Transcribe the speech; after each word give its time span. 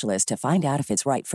to 0.00 0.36
find 0.36 0.64
out 0.64 0.80
if 0.80 0.90
it's 0.90 1.04
right. 1.06 1.26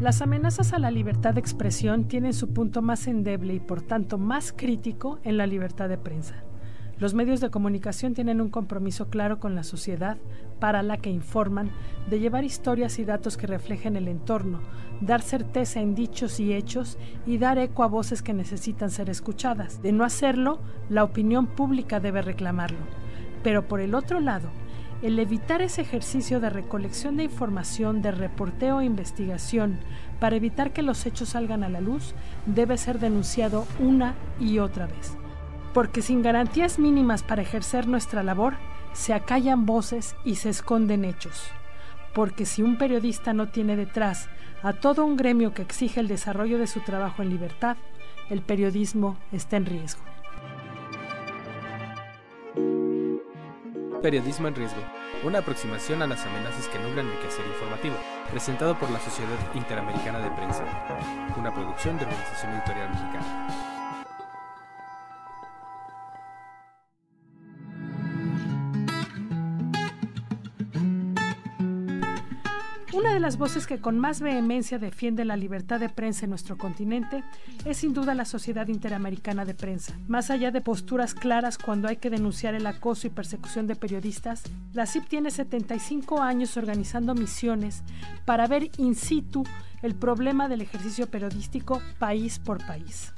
Las 0.00 0.22
amenazas 0.22 0.72
a 0.72 0.78
la 0.78 0.90
libertad 0.90 1.34
de 1.34 1.40
expresión 1.40 2.08
tienen 2.08 2.32
su 2.32 2.54
punto 2.54 2.80
más 2.80 3.06
endeble 3.06 3.52
y 3.52 3.60
por 3.60 3.82
tanto 3.82 4.16
más 4.16 4.52
crítico 4.56 5.18
en 5.24 5.36
la 5.36 5.46
libertad 5.46 5.90
de 5.90 5.98
prensa. 5.98 6.42
Los 6.98 7.14
medios 7.14 7.40
de 7.40 7.50
comunicación 7.50 8.12
tienen 8.12 8.40
un 8.40 8.50
compromiso 8.50 9.08
claro 9.08 9.40
con 9.40 9.54
la 9.54 9.62
sociedad 9.62 10.18
para 10.58 10.82
la 10.82 10.98
que 10.98 11.10
informan 11.10 11.70
de 12.10 12.20
llevar 12.20 12.44
historias 12.44 12.98
y 12.98 13.04
datos 13.04 13.36
que 13.38 13.46
reflejen 13.46 13.96
el 13.96 14.06
entorno, 14.08 14.60
dar 15.00 15.22
certeza 15.22 15.80
en 15.80 15.94
dichos 15.94 16.40
y 16.40 16.52
hechos 16.52 16.98
y 17.26 17.38
dar 17.38 17.58
eco 17.58 17.84
a 17.84 17.88
voces 17.88 18.22
que 18.22 18.34
necesitan 18.34 18.90
ser 18.90 19.08
escuchadas. 19.08 19.80
De 19.80 19.92
no 19.92 20.04
hacerlo, 20.04 20.60
la 20.90 21.04
opinión 21.04 21.46
pública 21.46 22.00
debe 22.00 22.20
reclamarlo. 22.20 22.99
Pero 23.42 23.66
por 23.66 23.80
el 23.80 23.94
otro 23.94 24.20
lado, 24.20 24.50
el 25.02 25.18
evitar 25.18 25.62
ese 25.62 25.80
ejercicio 25.80 26.40
de 26.40 26.50
recolección 26.50 27.16
de 27.16 27.24
información, 27.24 28.02
de 28.02 28.10
reporteo 28.10 28.80
e 28.80 28.84
investigación, 28.84 29.78
para 30.18 30.36
evitar 30.36 30.72
que 30.72 30.82
los 30.82 31.06
hechos 31.06 31.30
salgan 31.30 31.64
a 31.64 31.70
la 31.70 31.80
luz, 31.80 32.14
debe 32.44 32.76
ser 32.76 32.98
denunciado 32.98 33.66
una 33.78 34.14
y 34.38 34.58
otra 34.58 34.86
vez. 34.86 35.16
Porque 35.72 36.02
sin 36.02 36.22
garantías 36.22 36.78
mínimas 36.78 37.22
para 37.22 37.42
ejercer 37.42 37.86
nuestra 37.86 38.22
labor, 38.22 38.54
se 38.92 39.14
acallan 39.14 39.64
voces 39.64 40.16
y 40.24 40.34
se 40.34 40.50
esconden 40.50 41.04
hechos. 41.04 41.44
Porque 42.12 42.44
si 42.44 42.62
un 42.62 42.76
periodista 42.76 43.32
no 43.32 43.48
tiene 43.48 43.76
detrás 43.76 44.28
a 44.62 44.74
todo 44.74 45.04
un 45.06 45.16
gremio 45.16 45.54
que 45.54 45.62
exige 45.62 46.00
el 46.00 46.08
desarrollo 46.08 46.58
de 46.58 46.66
su 46.66 46.80
trabajo 46.80 47.22
en 47.22 47.30
libertad, 47.30 47.76
el 48.28 48.42
periodismo 48.42 49.16
está 49.32 49.56
en 49.56 49.66
riesgo. 49.66 50.09
Periodismo 54.02 54.48
en 54.48 54.54
Riesgo, 54.54 54.80
una 55.24 55.40
aproximación 55.40 56.00
a 56.00 56.06
las 56.06 56.24
amenazas 56.24 56.68
que 56.68 56.78
nublan 56.78 57.06
el 57.06 57.18
quehacer 57.18 57.46
informativo, 57.46 57.96
presentado 58.30 58.78
por 58.78 58.90
la 58.90 58.98
Sociedad 58.98 59.36
Interamericana 59.54 60.20
de 60.20 60.30
Prensa, 60.30 60.64
una 61.36 61.52
producción 61.52 61.98
de 61.98 62.06
Organización 62.06 62.54
Editorial 62.54 62.88
Mexicana. 62.88 63.79
Una 72.92 73.14
de 73.14 73.20
las 73.20 73.38
voces 73.38 73.68
que 73.68 73.78
con 73.78 74.00
más 74.00 74.20
vehemencia 74.20 74.80
defiende 74.80 75.24
la 75.24 75.36
libertad 75.36 75.78
de 75.78 75.88
prensa 75.88 76.24
en 76.24 76.30
nuestro 76.30 76.58
continente 76.58 77.22
es 77.64 77.76
sin 77.76 77.94
duda 77.94 78.16
la 78.16 78.24
Sociedad 78.24 78.66
Interamericana 78.66 79.44
de 79.44 79.54
Prensa. 79.54 79.96
Más 80.08 80.28
allá 80.28 80.50
de 80.50 80.60
posturas 80.60 81.14
claras 81.14 81.56
cuando 81.56 81.86
hay 81.86 81.98
que 81.98 82.10
denunciar 82.10 82.54
el 82.56 82.66
acoso 82.66 83.06
y 83.06 83.10
persecución 83.10 83.68
de 83.68 83.76
periodistas, 83.76 84.42
la 84.72 84.86
CIP 84.86 85.06
tiene 85.06 85.30
75 85.30 86.20
años 86.20 86.56
organizando 86.56 87.14
misiones 87.14 87.84
para 88.24 88.48
ver 88.48 88.70
in 88.78 88.96
situ 88.96 89.44
el 89.82 89.94
problema 89.94 90.48
del 90.48 90.60
ejercicio 90.60 91.06
periodístico 91.06 91.80
país 92.00 92.40
por 92.40 92.58
país. 92.66 93.12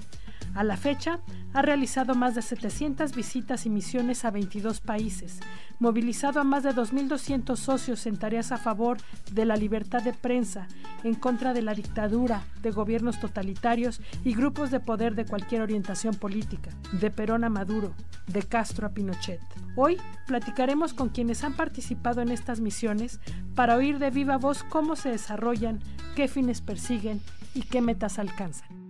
A 0.55 0.65
la 0.65 0.77
fecha, 0.77 1.21
ha 1.55 1.63
realizado 1.63 2.15
más 2.15 2.35
de 2.35 2.43
700 2.43 3.15
visitas 3.15 3.65
y 3.67 3.71
misiones 3.71 4.25
a 4.25 4.31
22 4.31 4.81
países, 4.81 5.41
movilizado 5.79 6.41
a 6.41 6.45
más 6.45 6.63
de 6.63 6.71
2.200 6.71 7.57
socios 7.57 8.07
en 8.07 8.17
tareas 8.17 8.53
a 8.53 8.59
favor 8.59 8.99
de 9.31 9.45
la 9.45 9.57
libertad 9.57 10.03
de 10.03 10.13
prensa, 10.13 10.69
en 11.05 11.15
contra 11.15 11.55
de 11.55 11.63
la 11.63 11.75
dictadura, 11.75 12.45
de 12.63 12.71
gobiernos 12.71 13.19
totalitarios 13.19 14.01
y 14.25 14.35
grupos 14.35 14.71
de 14.71 14.81
poder 14.81 15.15
de 15.15 15.25
cualquier 15.25 15.63
orientación 15.63 16.15
política, 16.15 16.71
de 16.93 17.11
Perón 17.11 17.45
a 17.45 17.49
Maduro, 17.49 17.95
de 18.27 18.43
Castro 18.43 18.87
a 18.87 18.91
Pinochet. 18.91 19.41
Hoy 19.75 19.97
platicaremos 20.27 20.93
con 20.93 21.09
quienes 21.09 21.45
han 21.45 21.55
participado 21.55 22.21
en 22.21 22.31
estas 22.31 22.61
misiones 22.61 23.21
para 23.55 23.77
oír 23.77 23.99
de 23.99 24.11
viva 24.11 24.37
voz 24.37 24.63
cómo 24.65 24.97
se 24.97 25.11
desarrollan, 25.11 25.81
qué 26.15 26.29
fines 26.29 26.61
persiguen 26.61 27.21
y 27.55 27.63
qué 27.63 27.81
metas 27.81 28.19
alcanzan. 28.19 28.82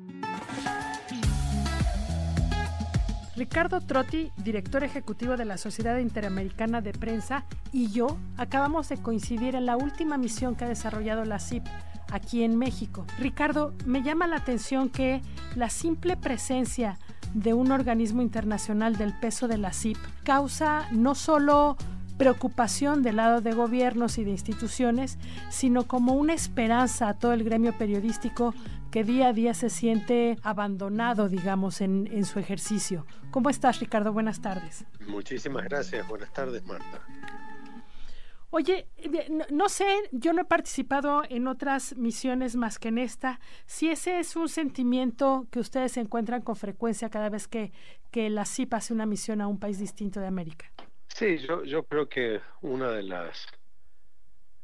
Ricardo 3.35 3.81
Trotti, 3.81 4.31
director 4.37 4.85
ejecutivo 4.85 5.37
de 5.37 5.47
la 5.47 5.57
Sociedad 5.57 5.99
Interamericana 5.99 6.83
de 6.83 6.93
Prensa, 6.93 7.45
y 7.73 7.91
yo 7.91 8.19
acabamos 8.37 8.91
de 8.91 8.99
coincidir 8.99 9.55
en 9.55 9.65
la 9.65 9.77
última 9.77 10.19
misión 10.19 10.55
que 10.55 10.67
ha 10.67 10.69
desarrollado 10.69 11.25
la 11.25 11.39
CIP 11.39 11.65
aquí 12.11 12.45
en 12.45 12.59
México. 12.59 13.07
Ricardo, 13.19 13.73
me 13.87 14.03
llama 14.03 14.27
la 14.27 14.37
atención 14.37 14.91
que 14.91 15.23
la 15.57 15.71
simple 15.71 16.19
presencia 16.19 16.99
de 17.33 17.55
un 17.55 17.73
organismo 17.73 18.21
internacional 18.21 18.97
del 18.97 19.19
peso 19.19 19.49
de 19.49 19.57
la 19.57 19.73
CIP 19.73 19.97
causa 20.25 20.87
no 20.91 21.15
solo 21.15 21.79
preocupación 22.19 23.03
del 23.03 23.17
lado 23.17 23.41
de 23.41 23.53
gobiernos 23.53 24.19
y 24.19 24.25
de 24.25 24.31
instituciones, 24.31 25.19
sino 25.49 25.89
como 25.89 26.13
una 26.13 26.35
esperanza 26.35 27.09
a 27.09 27.15
todo 27.15 27.33
el 27.33 27.45
gremio 27.45 27.73
periodístico 27.79 28.55
que 28.93 29.05
día 29.05 29.29
a 29.29 29.33
día 29.33 29.55
se 29.55 29.71
siente 29.71 30.37
abandonado, 30.43 31.31
digamos, 31.31 31.81
en, 31.81 32.25
su 32.27 32.39
ejercicio. 32.39 33.07
¿Cómo 33.31 33.49
estás, 33.49 33.81
Ricardo? 33.81 34.13
Buenas 34.13 34.43
tardes. 34.43 34.85
Muchísimas 35.09 35.65
gracias. 35.65 36.07
Buenas 36.07 36.31
tardes, 36.33 36.63
Marta. 36.65 37.01
Oye, 38.51 38.87
no, 39.51 39.71
sé, 39.71 39.87
yo 40.13 40.35
no 40.35 40.43
he 40.43 40.45
participado 40.45 41.23
en 41.27 41.49
otras 41.49 41.97
misiones 41.97 42.55
más 42.55 42.79
que 42.79 42.89
en 42.89 42.99
esta. 42.99 43.41
Si 43.65 43.89
ese 43.89 44.19
es 44.19 44.37
un 44.37 44.51
sentimiento 44.51 45.47
que 45.51 45.59
ustedes 45.59 45.97
encuentran 45.97 46.43
con 46.43 46.55
frecuencia 46.55 47.09
cada 47.09 47.31
vez 47.31 47.49
que, 47.49 47.73
que 48.11 48.29
la 48.29 48.45
CIP 48.45 48.75
hace 48.75 48.93
una 48.93 49.07
misión 49.07 49.41
a 49.41 49.47
un 49.47 49.59
país 49.59 49.79
distinto 49.79 50.21
de 50.21 50.27
América. 50.27 50.71
Sí, 51.09 51.39
yo, 51.39 51.65
yo 51.65 51.85
creo 51.85 52.11
que 52.11 52.41
una 52.61 52.91
de 52.91 53.05
las, 53.05 53.47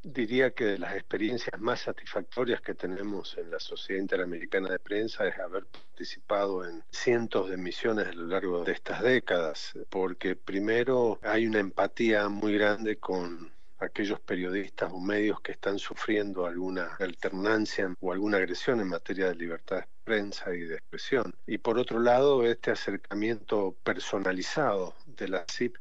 diría 0.03 0.53
que 0.53 0.65
de 0.65 0.79
las 0.79 0.95
experiencias 0.95 1.61
más 1.61 1.81
satisfactorias 1.81 2.61
que 2.61 2.75
tenemos 2.75 3.37
en 3.37 3.51
la 3.51 3.61
Sociedad 3.61 4.01
Interamericana 4.01 4.71
de 4.71 4.79
Prensa 4.79 5.27
es 5.27 5.39
haber 5.39 5.67
participado 5.67 6.65
en 6.65 6.83
cientos 6.91 7.51
de 7.51 7.57
misiones 7.57 8.07
a 8.09 8.13
lo 8.13 8.27
largo 8.27 8.65
de 8.65 8.73
estas 8.73 9.03
décadas, 9.03 9.73
porque 9.91 10.37
primero 10.37 11.19
hay 11.23 11.47
una 11.47 11.59
empatía 11.59 12.29
muy 12.29 12.55
grande 12.55 12.97
con 12.99 13.53
aquellos 13.79 14.21
periodistas 14.21 14.91
o 14.93 15.01
medios 15.01 15.41
que 15.41 15.53
están 15.53 15.79
sufriendo 15.79 16.47
alguna 16.47 16.97
alternancia 16.99 17.95
o 18.01 18.13
alguna 18.13 18.39
agresión 18.39 18.81
en 18.81 18.89
materia 18.89 19.29
de 19.29 19.37
libertad 19.37 19.79
de 19.79 19.87
prensa 20.05 20.55
y 20.55 20.61
de 20.61 20.77
expresión. 20.77 21.35
Y 21.47 21.59
por 21.59 21.79
otro 21.79 22.01
lado, 22.01 22.45
este 22.45 22.71
acercamiento 22.71 23.77
personalizado 23.85 24.95
de 25.07 25.29
la 25.29 25.45
CIP 25.51 25.77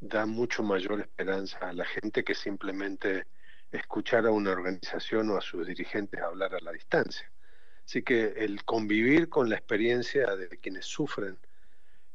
da 0.00 0.26
mucho 0.26 0.62
mayor 0.62 1.00
esperanza 1.00 1.58
a 1.58 1.72
la 1.72 1.84
gente 1.84 2.24
que 2.24 2.34
simplemente 2.34 3.26
escuchar 3.72 4.26
a 4.26 4.30
una 4.30 4.52
organización 4.52 5.30
o 5.30 5.36
a 5.36 5.40
sus 5.40 5.66
dirigentes 5.66 6.20
hablar 6.20 6.54
a 6.54 6.60
la 6.60 6.72
distancia. 6.72 7.30
Así 7.84 8.02
que 8.02 8.34
el 8.36 8.64
convivir 8.64 9.28
con 9.28 9.48
la 9.48 9.56
experiencia 9.56 10.36
de 10.36 10.48
quienes 10.58 10.84
sufren 10.86 11.38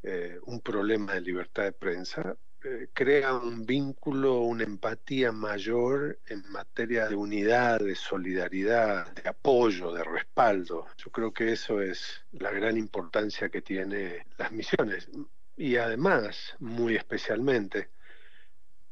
eh, 0.04 0.40
un 0.44 0.62
problema 0.62 1.14
de 1.14 1.22
libertad 1.22 1.64
de 1.64 1.72
prensa 1.72 2.36
eh, 2.66 2.88
crea 2.94 3.34
un 3.34 3.66
vínculo, 3.66 4.40
una 4.40 4.64
empatía 4.64 5.32
mayor 5.32 6.20
en 6.28 6.44
materia 6.50 7.08
de 7.08 7.16
unidad, 7.16 7.80
de 7.80 7.96
solidaridad, 7.96 9.12
de 9.14 9.30
apoyo, 9.30 9.92
de 9.92 10.04
respaldo. 10.04 10.88
Yo 10.98 11.12
creo 11.12 11.34
que 11.34 11.52
eso 11.52 11.82
es 11.82 12.24
la 12.32 12.52
gran 12.52 12.78
importancia 12.78 13.50
que 13.50 13.62
tiene 13.62 14.26
las 14.38 14.52
misiones 14.52 15.10
y 15.58 15.76
además, 15.76 16.56
muy 16.60 16.96
especialmente, 16.96 17.90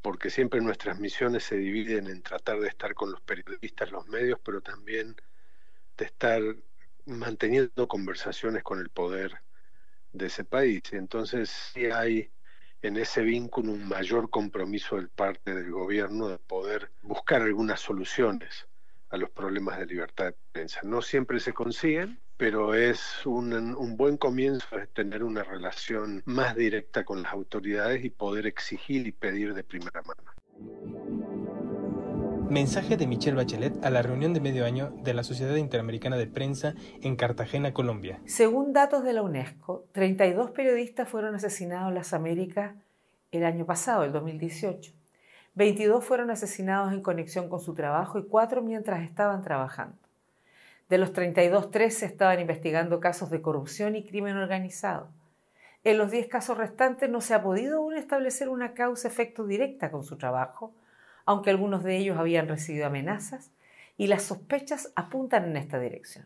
porque 0.02 0.30
siempre 0.30 0.62
nuestras 0.62 1.00
misiones 1.00 1.44
se 1.44 1.58
dividen 1.58 2.08
en 2.08 2.22
tratar 2.22 2.60
de 2.60 2.68
estar 2.68 2.94
con 2.94 3.12
los 3.12 3.22
periodistas, 3.22 3.92
los 3.92 4.08
medios, 4.08 4.40
pero 4.44 4.62
también 4.62 5.16
de 5.98 6.06
estar 6.06 6.42
manteniendo 7.06 7.88
conversaciones 7.88 8.64
con 8.64 8.80
el 8.80 8.90
poder 8.90 9.42
de 10.12 10.28
ese 10.28 10.44
país. 10.44 10.82
Y 10.92 10.96
entonces 10.96 11.50
sí 11.50 11.86
hay 11.86 12.32
en 12.82 12.98
ese 12.98 13.22
vínculo 13.22 13.72
un 13.74 13.88
mayor 13.88 14.30
compromiso 14.30 14.96
del 14.96 15.10
parte 15.10 15.54
del 15.54 15.72
gobierno 15.72 16.28
de 16.28 16.40
poder 16.40 16.92
buscar 17.02 17.42
algunas 17.42 17.80
soluciones 17.80 18.68
a 19.10 19.18
los 19.18 19.30
problemas 19.30 19.78
de 19.78 19.86
libertad 19.86 20.26
de 20.26 20.36
prensa. 20.52 20.80
No 20.84 21.02
siempre 21.02 21.40
se 21.40 21.54
consiguen, 21.54 22.20
pero 22.42 22.74
es 22.74 23.24
un, 23.28 23.54
un, 23.54 23.98
buen 23.98 24.18
comienzo 24.18 24.80
es 24.80 24.90
tener 24.90 25.24
una 25.24 25.44
relación 25.44 26.24
más 26.26 26.56
directa 26.56 27.06
con 27.06 27.22
las 27.22 27.34
autoridades 27.34 28.04
y 28.04 28.10
poder 28.10 28.48
exigir 28.48 29.06
y 29.06 29.12
pedir 29.12 29.54
de 29.54 29.64
primera 29.64 30.02
mano. 30.02 30.24
Mensaje 32.50 32.98
de 32.98 33.06
Michelle 33.06 33.38
Bachelet 33.38 33.86
a 33.86 33.92
la 33.92 34.02
reunión 34.02 34.34
de 34.34 34.40
medio 34.40 34.66
año 34.66 34.92
de 35.04 35.14
la 35.14 35.24
Sociedad 35.24 35.56
Interamericana 35.56 36.18
de 36.18 36.26
Prensa 36.26 36.74
en 37.04 37.16
Cartagena, 37.16 37.76
Colombia. 37.76 38.20
Según 38.26 38.74
datos 38.74 39.04
de 39.04 39.14
la 39.14 39.22
UNESCO, 39.22 39.86
32 39.92 40.50
periodistas 40.50 41.08
fueron 41.08 41.36
asesinados 41.36 41.90
en 41.90 41.94
las 41.94 42.12
Américas 42.12 42.74
el 43.30 43.46
año 43.46 43.68
pasado, 43.68 44.04
el 44.04 44.14
2018. 44.14 44.94
22 45.54 46.04
fueron 46.04 46.32
asesinados 46.32 46.92
en 46.92 47.04
conexión 47.04 47.50
con 47.50 47.60
su 47.60 47.76
trabajo 47.76 48.18
y 48.18 48.24
4 48.24 48.64
mientras 48.64 49.04
estaban 49.04 49.44
trabajando. 49.44 50.01
De 50.92 50.98
los 50.98 51.14
32, 51.14 51.72
13 51.72 52.06
estaban 52.06 52.42
investigando 52.42 53.00
casos 53.00 53.30
de 53.30 53.42
corrupción 53.42 53.96
y 53.96 54.04
crimen 54.04 54.36
organizado. 54.36 55.08
En 55.86 55.98
los 55.98 56.12
10 56.12 56.28
casos 56.28 56.58
restantes 56.58 57.10
no 57.10 57.22
se 57.22 57.34
ha 57.34 57.42
podido 57.42 57.78
aún 57.78 57.96
establecer 57.96 58.50
una 58.50 58.74
causa-efecto 58.74 59.48
directa 59.48 59.90
con 59.90 60.04
su 60.04 60.18
trabajo, 60.18 60.76
aunque 61.24 61.50
algunos 61.50 61.86
de 61.86 61.96
ellos 61.96 62.18
habían 62.18 62.50
recibido 62.50 62.88
amenazas 62.88 63.52
y 63.96 64.08
las 64.08 64.24
sospechas 64.24 64.92
apuntan 64.98 65.46
en 65.46 65.56
esta 65.56 65.80
dirección. 65.80 66.26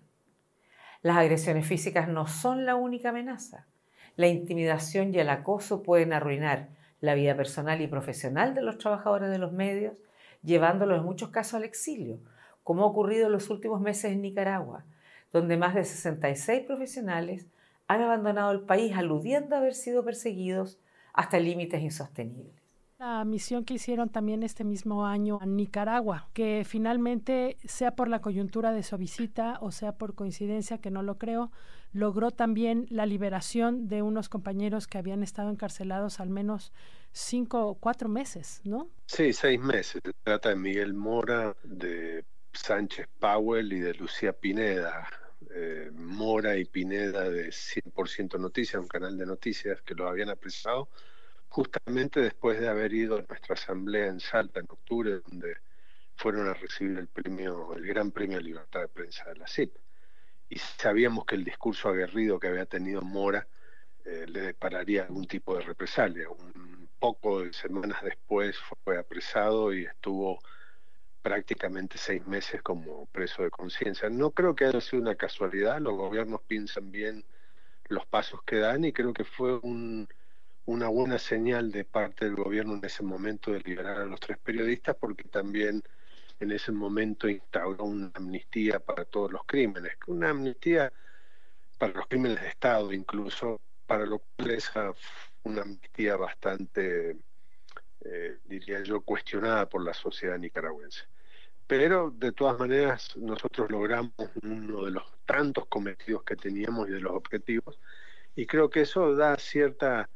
Las 1.03 1.17
agresiones 1.17 1.67
físicas 1.67 2.07
no 2.07 2.25
son 2.25 2.65
la 2.65 2.73
única 2.73 3.09
amenaza. 3.09 3.67
La 4.15 4.25
intimidación 4.25 5.13
y 5.13 5.19
el 5.19 5.29
acoso 5.29 5.83
pueden 5.83 6.11
arruinar 6.11 6.69
la 7.01 7.13
vida 7.13 7.37
personal 7.37 7.81
y 7.81 7.87
profesional 7.87 8.55
de 8.55 8.63
los 8.63 8.79
trabajadores 8.79 9.29
de 9.29 9.37
los 9.37 9.51
medios, 9.51 10.01
llevándolos 10.41 10.97
en 10.97 11.05
muchos 11.05 11.29
casos 11.29 11.53
al 11.53 11.65
exilio, 11.65 12.17
como 12.65 12.83
ha 12.83 12.87
ocurrido 12.87 13.27
en 13.27 13.31
los 13.31 13.51
últimos 13.51 13.79
meses 13.79 14.11
en 14.11 14.23
Nicaragua, 14.23 14.85
donde 15.31 15.55
más 15.55 15.75
de 15.75 15.85
66 15.85 16.63
profesionales 16.65 17.45
han 17.87 18.01
abandonado 18.01 18.51
el 18.51 18.61
país 18.61 18.93
aludiendo 18.97 19.55
a 19.55 19.59
haber 19.59 19.75
sido 19.75 20.03
perseguidos 20.03 20.79
hasta 21.13 21.39
límites 21.39 21.81
insostenibles 21.83 22.65
la 22.97 23.25
misión 23.25 23.65
que 23.65 23.73
hicieron 23.73 24.09
también 24.09 24.41
este 24.43 24.63
mismo 24.63 25.05
año 25.05 25.39
a 25.41 25.45
Nicaragua, 25.45 26.29
que 26.33 26.63
finalmente, 26.65 27.57
sea 27.65 27.91
por 27.91 28.07
la 28.07 28.21
coyuntura 28.21 28.71
de 28.71 28.83
su 28.83 28.97
visita 28.97 29.57
o 29.61 29.71
sea 29.71 29.91
por 29.91 30.15
coincidencia, 30.15 30.77
que 30.77 30.91
no 30.91 31.03
lo 31.03 31.17
creo, 31.17 31.51
logró 31.91 32.31
también 32.31 32.87
la 32.89 33.05
liberación 33.05 33.87
de 33.87 34.01
unos 34.01 34.29
compañeros 34.29 34.87
que 34.87 34.97
habían 34.97 35.23
estado 35.23 35.49
encarcelados 35.49 36.19
al 36.19 36.29
menos 36.29 36.71
cinco 37.11 37.67
o 37.67 37.75
cuatro 37.75 38.07
meses, 38.09 38.61
¿no? 38.63 38.89
Sí, 39.07 39.33
seis 39.33 39.59
meses. 39.59 40.01
Se 40.03 40.13
trata 40.23 40.49
de 40.49 40.55
Miguel 40.55 40.93
Mora, 40.93 41.55
de 41.63 42.23
Sánchez 42.55 43.07
Powell 43.19 43.71
y 43.73 43.79
de 43.79 43.93
Lucía 43.93 44.33
Pineda. 44.33 45.07
Eh, 45.53 45.91
Mora 45.93 46.57
y 46.57 46.65
Pineda 46.65 47.29
de 47.29 47.51
100% 47.51 48.39
Noticias, 48.39 48.81
un 48.81 48.87
canal 48.87 49.17
de 49.17 49.25
noticias 49.25 49.81
que 49.81 49.93
lo 49.93 50.07
habían 50.07 50.29
apresado 50.29 50.89
justamente 51.55 52.19
después 52.19 52.59
de 52.59 52.67
haber 52.67 52.93
ido 52.93 53.17
a 53.17 53.21
nuestra 53.29 53.53
asamblea 53.53 54.07
en 54.07 54.19
Salta 54.19 54.59
en 54.59 54.65
octubre, 54.67 55.21
donde 55.25 55.55
fueron 56.17 56.49
a 56.49 56.53
recibir 56.53 56.97
el 56.97 57.07
premio, 57.07 57.73
el 57.75 57.85
Gran 57.87 58.11
Premio 58.11 58.37
de 58.37 58.43
Libertad 58.43 58.81
de 58.81 58.87
Prensa 58.89 59.23
de 59.29 59.35
la 59.35 59.47
CIP. 59.47 59.73
Y 60.49 60.59
sabíamos 60.59 61.25
que 61.25 61.35
el 61.35 61.45
discurso 61.45 61.87
aguerrido 61.87 62.41
que 62.41 62.49
había 62.49 62.65
tenido 62.65 63.01
Mora 63.01 63.47
eh, 64.03 64.25
le 64.27 64.41
depararía 64.41 65.03
algún 65.03 65.27
tipo 65.27 65.55
de 65.55 65.61
represalia. 65.61 66.29
Un 66.29 66.89
poco 66.99 67.41
de 67.41 67.53
semanas 67.53 68.03
después 68.03 68.57
fue 68.83 68.97
apresado 68.97 69.73
y 69.73 69.85
estuvo 69.85 70.39
prácticamente 71.25 71.97
seis 71.97 72.27
meses 72.27 72.61
como 72.61 73.07
preso 73.07 73.41
de 73.41 73.49
conciencia. 73.49 74.11
No 74.11 74.29
creo 74.29 74.53
que 74.53 74.65
haya 74.65 74.79
sido 74.79 75.01
una 75.01 75.15
casualidad, 75.15 75.81
los 75.81 75.95
gobiernos 75.95 76.41
piensan 76.43 76.91
bien 76.91 77.25
los 77.87 78.05
pasos 78.05 78.43
que 78.43 78.57
dan 78.57 78.85
y 78.85 78.93
creo 78.93 79.11
que 79.11 79.23
fue 79.23 79.57
un, 79.57 80.07
una 80.65 80.87
buena 80.87 81.17
señal 81.17 81.71
de 81.71 81.83
parte 81.83 82.25
del 82.25 82.35
gobierno 82.35 82.75
en 82.75 82.85
ese 82.85 83.01
momento 83.01 83.51
de 83.51 83.61
liberar 83.61 84.01
a 84.01 84.05
los 84.05 84.19
tres 84.19 84.37
periodistas 84.37 84.97
porque 84.99 85.23
también 85.23 85.81
en 86.39 86.51
ese 86.51 86.71
momento 86.71 87.27
instauró 87.27 87.85
una 87.85 88.11
amnistía 88.13 88.79
para 88.79 89.03
todos 89.03 89.31
los 89.31 89.41
crímenes, 89.47 89.93
una 90.05 90.29
amnistía 90.29 90.93
para 91.79 91.93
los 91.93 92.05
crímenes 92.05 92.39
de 92.39 92.49
Estado 92.49 92.93
incluso, 92.93 93.59
para 93.87 94.05
lo 94.05 94.19
cual 94.19 94.51
es 94.51 94.71
una 95.41 95.63
amnistía 95.63 96.17
bastante, 96.17 97.17
eh, 98.01 98.37
diría 98.43 98.83
yo, 98.83 99.01
cuestionada 99.01 99.67
por 99.67 99.83
la 99.83 99.95
sociedad 99.95 100.37
nicaragüense. 100.37 101.14
Pero 101.67 102.11
de 102.11 102.31
todas 102.31 102.59
maneras 102.59 103.15
nosotros 103.17 103.69
logramos 103.71 104.13
uno 104.43 104.85
de 104.85 104.91
los 104.91 105.03
tantos 105.25 105.65
cometidos 105.67 106.23
que 106.23 106.35
teníamos 106.35 106.87
y 106.89 106.91
de 106.91 106.99
los 106.99 107.13
objetivos, 107.13 107.79
y 108.35 108.45
creo 108.45 108.69
que 108.69 108.81
eso 108.81 109.15
da 109.15 109.37
cierta 109.37 110.09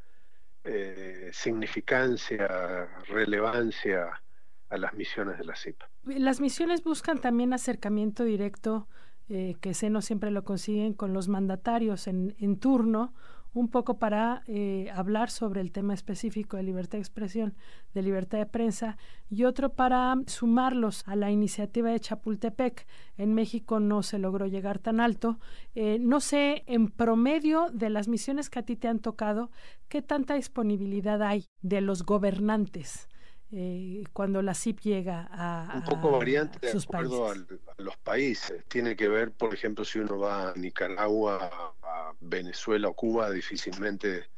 eh, 0.63 1.29
significancia, 1.33 2.87
relevancia 3.07 4.21
a 4.69 4.77
las 4.77 4.93
misiones 4.93 5.37
de 5.39 5.45
la 5.45 5.55
CIP. 5.55 5.81
Las 6.03 6.41
misiones 6.41 6.83
buscan 6.83 7.19
también 7.19 7.53
acercamiento 7.53 8.23
directo, 8.23 8.87
eh, 9.29 9.55
que 9.61 9.73
se 9.73 9.89
no 9.89 10.01
siempre 10.01 10.31
lo 10.31 10.43
consiguen 10.43 10.93
con 10.93 11.13
los 11.13 11.27
mandatarios 11.27 12.07
en, 12.07 12.35
en 12.39 12.59
turno 12.59 13.13
un 13.53 13.67
poco 13.69 13.97
para 13.97 14.43
eh, 14.47 14.89
hablar 14.93 15.29
sobre 15.29 15.61
el 15.61 15.71
tema 15.71 15.93
específico 15.93 16.57
de 16.57 16.63
libertad 16.63 16.97
de 16.97 17.01
expresión, 17.01 17.55
de 17.93 18.01
libertad 18.01 18.37
de 18.37 18.45
prensa, 18.45 18.97
y 19.29 19.43
otro 19.43 19.73
para 19.73 20.15
sumarlos 20.27 21.03
a 21.07 21.15
la 21.15 21.31
iniciativa 21.31 21.89
de 21.89 21.99
Chapultepec. 21.99 22.85
En 23.17 23.33
México 23.33 23.79
no 23.79 24.03
se 24.03 24.19
logró 24.19 24.47
llegar 24.47 24.79
tan 24.79 24.99
alto. 24.99 25.39
Eh, 25.75 25.97
no 25.99 26.19
sé, 26.19 26.63
en 26.67 26.89
promedio 26.89 27.67
de 27.73 27.89
las 27.89 28.07
misiones 28.07 28.49
que 28.49 28.59
a 28.59 28.63
ti 28.63 28.75
te 28.75 28.87
han 28.87 28.99
tocado, 28.99 29.51
¿qué 29.87 30.01
tanta 30.01 30.35
disponibilidad 30.35 31.21
hay 31.21 31.45
de 31.61 31.81
los 31.81 32.03
gobernantes? 32.03 33.09
Eh, 33.51 34.03
cuando 34.13 34.43
la 34.43 34.53
CIP 34.53 34.79
llega 34.81 35.27
a, 35.31 35.77
un 35.77 35.83
poco 35.83 36.11
variante 36.11 36.59
de 36.59 36.77
acuerdo 36.77 37.31
a 37.31 37.35
los 37.77 37.97
países. 37.97 38.63
Tiene 38.67 38.95
que 38.95 39.07
ver 39.07 39.31
por 39.31 39.53
ejemplo 39.53 39.83
si 39.83 39.97
uno 39.97 40.19
va 40.19 40.51
a 40.51 40.53
Nicaragua 40.53 41.49
a 41.81 42.13
Venezuela 42.19 42.89
o 42.89 42.93
Cuba 42.93 43.31
difícilmente 43.31 44.29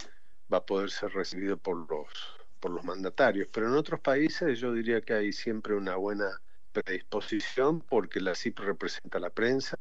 va 0.51 0.60
a 0.60 0.65
poder 0.65 0.91
ser 0.91 1.12
recibido 1.12 1.58
por 1.58 1.89
los 1.89 2.08
por 2.62 2.72
los 2.72 2.86
mandatarios. 2.86 3.50
Pero 3.51 3.68
en 3.68 3.74
otros 3.74 4.00
países 4.00 4.60
yo 4.60 4.72
diría 4.72 5.01
que 5.01 5.13
hay 5.13 5.34
siempre 5.34 5.75
una 5.75 5.98
buena 5.98 6.39
predisposición 6.72 7.82
porque 7.82 8.22
la 8.22 8.34
CIP 8.34 8.60
representa 8.60 9.20
la 9.20 9.30
prensa, 9.30 9.77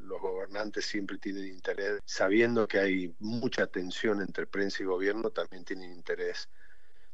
los 0.00 0.20
gobernantes 0.20 0.84
siempre 0.84 1.16
tienen 1.16 1.46
interés, 1.46 2.00
sabiendo 2.04 2.68
que 2.68 2.80
hay 2.80 3.14
mucha 3.18 3.66
tensión 3.66 4.20
entre 4.20 4.46
prensa 4.46 4.82
y 4.82 4.86
gobierno, 4.86 5.30
también 5.30 5.64
tienen 5.64 5.90
interés 5.92 6.50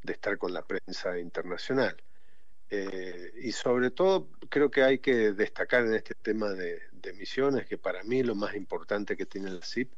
de 0.02 0.12
estar 0.12 0.38
con 0.38 0.52
la 0.52 0.62
prensa 0.62 1.19
internacional. 1.19 1.97
Eh, 2.73 3.33
y 3.42 3.50
sobre 3.50 3.90
todo 3.90 4.28
creo 4.49 4.71
que 4.71 4.85
hay 4.85 5.00
que 5.00 5.33
destacar 5.33 5.85
en 5.85 5.95
este 5.95 6.14
tema 6.14 6.50
de, 6.50 6.80
misiones 7.19 7.66
que 7.66 7.76
para 7.76 8.02
mí 8.04 8.23
lo 8.23 8.35
más 8.35 8.54
importante 8.54 9.16
que 9.16 9.26
tiene 9.26 9.50
la 9.50 9.62
CIP 9.62 9.92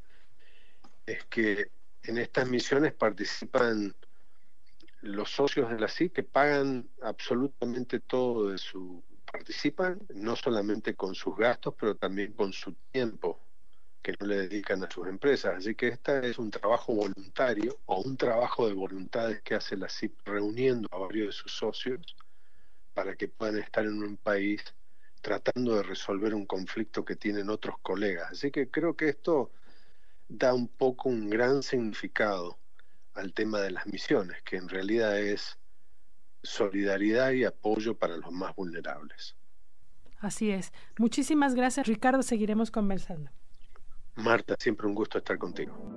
es 1.04 1.24
que 1.26 1.70
en 2.02 2.18
estas 2.18 2.48
misiones 2.48 2.94
participan 2.94 3.94
los 5.02 5.30
socios 5.30 5.70
de 5.70 5.78
la 5.78 5.88
CIP 5.88 6.14
que 6.14 6.22
pagan 6.22 6.88
absolutamente 7.02 8.00
todo 8.00 8.48
de 8.48 8.58
su 8.58 9.04
participan 9.30 10.00
no 10.14 10.34
solamente 10.34 10.94
con 10.94 11.14
sus 11.14 11.36
gastos 11.36 11.74
pero 11.78 11.94
también 11.94 12.32
con 12.32 12.52
su 12.52 12.72
tiempo 12.90 13.40
que 14.02 14.14
no 14.18 14.26
le 14.26 14.48
dedican 14.48 14.82
a 14.82 14.90
sus 14.90 15.06
empresas. 15.06 15.54
Así 15.58 15.74
que 15.74 15.88
este 15.88 16.28
es 16.28 16.38
un 16.38 16.50
trabajo 16.50 16.94
voluntario 16.94 17.78
o 17.86 18.00
un 18.00 18.16
trabajo 18.16 18.66
de 18.66 18.74
voluntades 18.74 19.40
que 19.42 19.54
hace 19.54 19.76
la 19.76 19.88
CIP 19.88 20.20
reuniendo 20.24 20.88
a 20.90 20.98
varios 20.98 21.28
de 21.28 21.32
sus 21.32 21.52
socios 21.52 22.16
para 22.94 23.14
que 23.16 23.28
puedan 23.28 23.58
estar 23.58 23.84
en 23.84 24.02
un 24.02 24.16
país 24.16 24.62
tratando 25.20 25.76
de 25.76 25.84
resolver 25.84 26.34
un 26.34 26.46
conflicto 26.46 27.04
que 27.04 27.16
tienen 27.16 27.48
otros 27.48 27.76
colegas. 27.80 28.32
Así 28.32 28.50
que 28.50 28.68
creo 28.70 28.96
que 28.96 29.08
esto 29.08 29.52
da 30.28 30.52
un 30.52 30.68
poco 30.68 31.08
un 31.08 31.30
gran 31.30 31.62
significado 31.62 32.58
al 33.14 33.32
tema 33.32 33.60
de 33.60 33.70
las 33.70 33.86
misiones, 33.86 34.42
que 34.42 34.56
en 34.56 34.68
realidad 34.68 35.18
es 35.18 35.58
solidaridad 36.42 37.30
y 37.32 37.44
apoyo 37.44 37.96
para 37.96 38.16
los 38.16 38.32
más 38.32 38.54
vulnerables. 38.56 39.36
Así 40.18 40.50
es. 40.50 40.72
Muchísimas 40.98 41.54
gracias, 41.54 41.86
Ricardo. 41.86 42.22
Seguiremos 42.22 42.70
conversando. 42.70 43.30
Marta, 44.16 44.56
siempre 44.58 44.86
un 44.86 44.94
gusto 44.94 45.18
estar 45.18 45.38
contigo. 45.38 45.92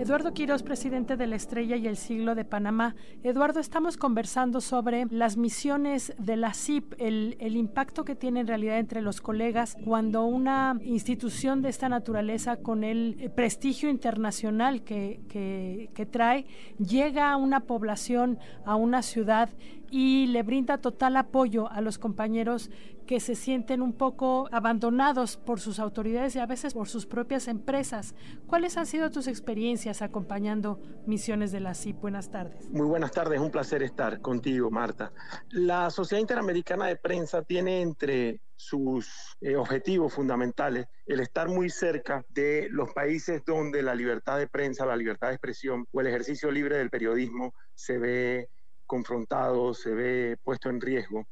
Eduardo 0.00 0.32
Quiroz, 0.32 0.62
presidente 0.62 1.18
de 1.18 1.26
la 1.26 1.36
Estrella 1.36 1.76
y 1.76 1.86
el 1.86 1.98
Siglo 1.98 2.34
de 2.34 2.46
Panamá. 2.46 2.96
Eduardo, 3.22 3.60
estamos 3.60 3.98
conversando 3.98 4.62
sobre 4.62 5.04
las 5.10 5.36
misiones 5.36 6.14
de 6.16 6.36
la 6.36 6.54
CIP, 6.54 6.94
el, 6.96 7.36
impacto 7.38 8.02
que 8.06 8.16
tiene 8.16 8.40
en 8.40 8.46
realidad 8.46 8.78
entre 8.78 9.02
los 9.02 9.20
colegas 9.20 9.76
cuando 9.84 10.24
una 10.24 10.78
institución 10.80 11.60
de 11.60 11.68
esta 11.68 11.90
naturaleza, 11.90 12.56
con 12.56 12.82
el 12.82 13.30
prestigio 13.36 13.90
internacional 13.90 14.84
que, 14.84 15.20
que 15.28 16.06
trae, 16.06 16.46
llega 16.78 17.30
a 17.30 17.36
una 17.36 17.60
población, 17.60 18.38
a 18.64 18.76
una 18.76 19.02
ciudad 19.02 19.50
y 19.90 20.26
le 20.28 20.42
brinda 20.42 20.78
total 20.78 21.16
apoyo 21.16 21.70
a 21.70 21.80
los 21.80 21.98
compañeros 21.98 22.70
que 23.06 23.18
se 23.18 23.34
sienten 23.34 23.82
un 23.82 23.92
poco 23.92 24.48
abandonados 24.52 25.36
por 25.36 25.58
sus 25.58 25.80
autoridades 25.80 26.36
y 26.36 26.38
a 26.38 26.46
veces 26.46 26.74
por 26.74 26.88
sus 26.88 27.06
propias 27.06 27.48
empresas. 27.48 28.14
¿Cuáles 28.46 28.76
han 28.76 28.86
sido 28.86 29.10
tus 29.10 29.26
experiencias 29.26 30.00
acompañando 30.00 30.80
misiones 31.06 31.50
de 31.50 31.58
la 31.58 31.74
CIP? 31.74 32.00
Buenas 32.00 32.30
tardes. 32.30 32.70
Muy 32.70 32.86
buenas 32.86 33.10
tardes, 33.10 33.40
un 33.40 33.50
placer 33.50 33.82
estar 33.82 34.20
contigo, 34.20 34.70
Marta. 34.70 35.12
La 35.50 35.90
Sociedad 35.90 36.20
Interamericana 36.20 36.86
de 36.86 36.96
Prensa 36.96 37.42
tiene 37.42 37.80
entre 37.80 38.40
sus 38.54 39.36
eh, 39.40 39.56
objetivos 39.56 40.12
fundamentales 40.12 40.86
el 41.06 41.20
estar 41.20 41.48
muy 41.48 41.70
cerca 41.70 42.24
de 42.28 42.68
los 42.70 42.92
países 42.92 43.42
donde 43.44 43.82
la 43.82 43.94
libertad 43.94 44.38
de 44.38 44.46
prensa, 44.46 44.84
la 44.84 44.96
libertad 44.96 45.28
de 45.28 45.34
expresión 45.34 45.86
o 45.90 46.00
el 46.00 46.06
ejercicio 46.06 46.50
libre 46.50 46.76
del 46.76 46.90
periodismo 46.90 47.54
se 47.74 47.98
ve 47.98 48.48
confrontado, 48.90 49.72
se 49.72 49.90
ve 49.90 50.36
puesto 50.42 50.68
en 50.68 50.80
riesgo. 50.80 51.28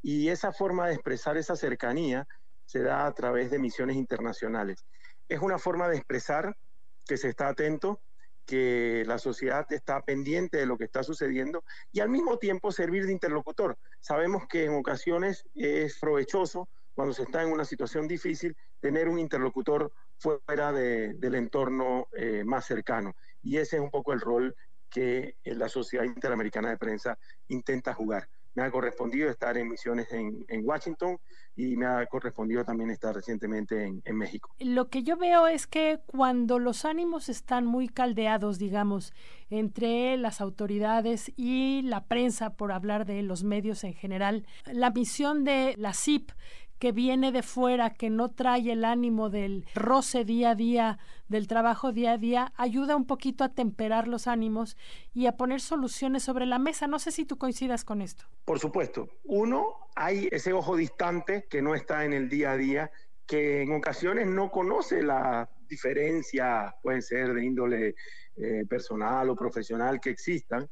Y 0.00 0.28
esa 0.28 0.52
forma 0.52 0.86
de 0.86 0.94
expresar 0.94 1.36
esa 1.36 1.56
cercanía 1.56 2.24
se 2.66 2.84
da 2.84 3.04
a 3.04 3.12
través 3.12 3.50
de 3.50 3.58
misiones 3.58 3.96
internacionales. 3.96 4.86
Es 5.28 5.40
una 5.40 5.58
forma 5.58 5.88
de 5.88 5.96
expresar 5.96 6.56
que 7.04 7.16
se 7.16 7.28
está 7.28 7.48
atento, 7.48 8.00
que 8.46 9.02
la 9.08 9.18
sociedad 9.18 9.66
está 9.70 10.02
pendiente 10.02 10.58
de 10.58 10.66
lo 10.66 10.78
que 10.78 10.84
está 10.84 11.02
sucediendo 11.02 11.64
y 11.90 11.98
al 11.98 12.10
mismo 12.10 12.38
tiempo 12.38 12.70
servir 12.70 13.06
de 13.06 13.12
interlocutor. 13.12 13.76
Sabemos 13.98 14.44
que 14.48 14.66
en 14.66 14.74
ocasiones 14.74 15.44
es 15.56 15.98
provechoso 15.98 16.68
cuando 16.94 17.12
se 17.12 17.22
está 17.24 17.42
en 17.42 17.50
una 17.50 17.64
situación 17.64 18.06
difícil 18.06 18.56
tener 18.78 19.08
un 19.08 19.18
interlocutor 19.18 19.92
fuera 20.16 20.72
del 20.72 21.34
entorno 21.34 22.06
eh, 22.12 22.44
más 22.44 22.66
cercano. 22.66 23.16
Y 23.42 23.56
ese 23.56 23.76
es 23.76 23.82
un 23.82 23.90
poco 23.90 24.12
el 24.12 24.20
rol 24.20 24.54
que 24.90 25.36
la 25.44 25.68
Sociedad 25.68 26.04
Interamericana 26.04 26.70
de 26.70 26.76
Prensa 26.76 27.18
intenta 27.48 27.94
jugar. 27.94 28.28
Me 28.54 28.64
ha 28.64 28.70
correspondido 28.70 29.30
estar 29.30 29.56
en 29.56 29.68
misiones 29.68 30.08
en, 30.10 30.44
Washington 30.64 31.18
y 31.54 31.76
me 31.76 31.86
ha 31.86 32.04
correspondido 32.06 32.64
también 32.64 32.90
estar 32.90 33.14
recientemente 33.14 33.84
en, 33.84 34.02
en, 34.04 34.16
México. 34.16 34.50
Lo 34.58 34.88
que 34.88 35.04
yo 35.04 35.16
veo 35.16 35.46
es 35.46 35.68
que 35.68 36.00
cuando 36.06 36.58
los 36.58 36.84
ánimos 36.84 37.28
están 37.28 37.64
muy 37.64 37.88
caldeados, 37.88 38.58
digamos, 38.58 39.12
entre 39.50 40.16
las 40.16 40.40
autoridades 40.40 41.32
y 41.36 41.82
la 41.82 42.06
prensa, 42.06 42.56
por 42.56 42.72
hablar 42.72 43.06
de 43.06 43.22
los 43.22 43.44
medios 43.44 43.84
en 43.84 43.94
general, 43.94 44.44
la 44.66 44.90
misión 44.90 45.44
de 45.44 45.74
la 45.78 45.94
CIP 45.94 46.32
que 46.80 46.92
viene 46.92 47.30
de 47.30 47.42
fuera, 47.42 47.90
que 47.90 48.08
no 48.08 48.30
trae 48.30 48.72
el 48.72 48.86
ánimo 48.86 49.28
del 49.28 49.66
roce 49.74 50.24
día 50.24 50.52
a 50.52 50.54
día, 50.54 50.98
del 51.28 51.46
trabajo 51.46 51.92
día 51.92 52.12
a 52.12 52.18
día, 52.18 52.54
ayuda 52.56 52.96
un 52.96 53.06
poquito 53.06 53.44
a 53.44 53.50
temperar 53.50 54.08
los 54.08 54.26
ánimos 54.26 54.78
y 55.12 55.26
a 55.26 55.36
poner 55.36 55.60
soluciones 55.60 56.22
sobre 56.22 56.46
la 56.46 56.58
mesa. 56.58 56.86
No 56.86 56.98
sé 56.98 57.12
si 57.12 57.26
tú 57.26 57.36
coincidas 57.36 57.84
con 57.84 58.00
esto. 58.00 58.24
Por 58.46 58.58
supuesto. 58.58 59.10
Uno, 59.24 59.76
hay 59.94 60.30
ese 60.32 60.54
ojo 60.54 60.74
distante 60.74 61.46
que 61.50 61.60
no 61.60 61.74
está 61.74 62.06
en 62.06 62.14
el 62.14 62.30
día 62.30 62.52
a 62.52 62.56
día, 62.56 62.90
que 63.26 63.60
en 63.60 63.74
ocasiones 63.74 64.26
no 64.26 64.50
conoce 64.50 65.02
la 65.02 65.50
diferencia, 65.68 66.74
pueden 66.82 67.02
ser 67.02 67.34
de 67.34 67.44
índole 67.44 67.94
eh, 68.36 68.64
personal 68.66 69.28
o 69.28 69.36
profesional 69.36 70.00
que 70.00 70.08
existan. 70.08 70.66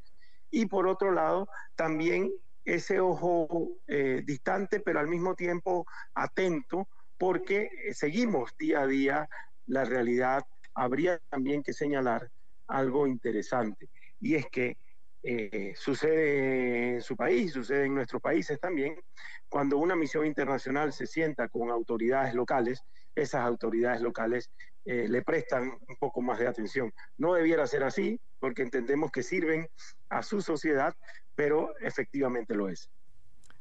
Y 0.51 0.65
por 0.65 0.89
otro 0.89 1.13
lado, 1.13 1.49
también 1.77 2.33
ese 2.69 3.01
ojo 3.01 3.71
eh, 3.87 4.23
distante, 4.25 4.81
pero 4.81 5.01
al 5.01 5.09
mismo 5.09 5.35
tiempo 5.35 5.87
atento, 6.15 6.87
porque 7.17 7.71
seguimos 7.93 8.55
día 8.59 8.83
a 8.83 8.87
día 8.87 9.29
la 9.67 9.85
realidad. 9.85 10.45
Habría 10.75 11.19
también 11.31 11.63
que 11.63 11.73
señalar 11.73 12.31
algo 12.67 13.07
interesante, 13.07 13.89
y 14.21 14.35
es 14.35 14.47
que 14.51 14.77
eh, 15.23 15.73
sucede 15.75 16.97
en 16.97 17.01
su 17.01 17.17
país, 17.17 17.53
sucede 17.53 17.87
en 17.87 17.95
nuestros 17.95 18.21
países 18.21 18.61
también, 18.61 19.01
cuando 19.49 19.79
una 19.79 19.97
misión 19.97 20.27
internacional 20.27 20.93
se 20.93 21.07
sienta 21.07 21.49
con 21.49 21.71
autoridades 21.71 22.35
locales, 22.35 22.83
esas 23.23 23.45
autoridades 23.45 24.01
locales 24.01 24.51
eh, 24.85 25.07
le 25.09 25.23
prestan 25.23 25.71
un 25.87 25.97
poco 25.99 26.23
más 26.23 26.39
de 26.39 26.47
atención. 26.47 26.93
No 27.19 27.35
debiera 27.35 27.67
ser 27.67 27.85
así, 27.85 28.21
porque 28.39 28.63
entendemos 28.63 29.11
que 29.11 29.23
sirven 29.23 29.69
a 30.09 30.23
su 30.23 30.41
sociedad, 30.41 30.95
pero 31.35 31.77
efectivamente 31.81 32.55
lo 32.55 32.69
es. 32.69 32.91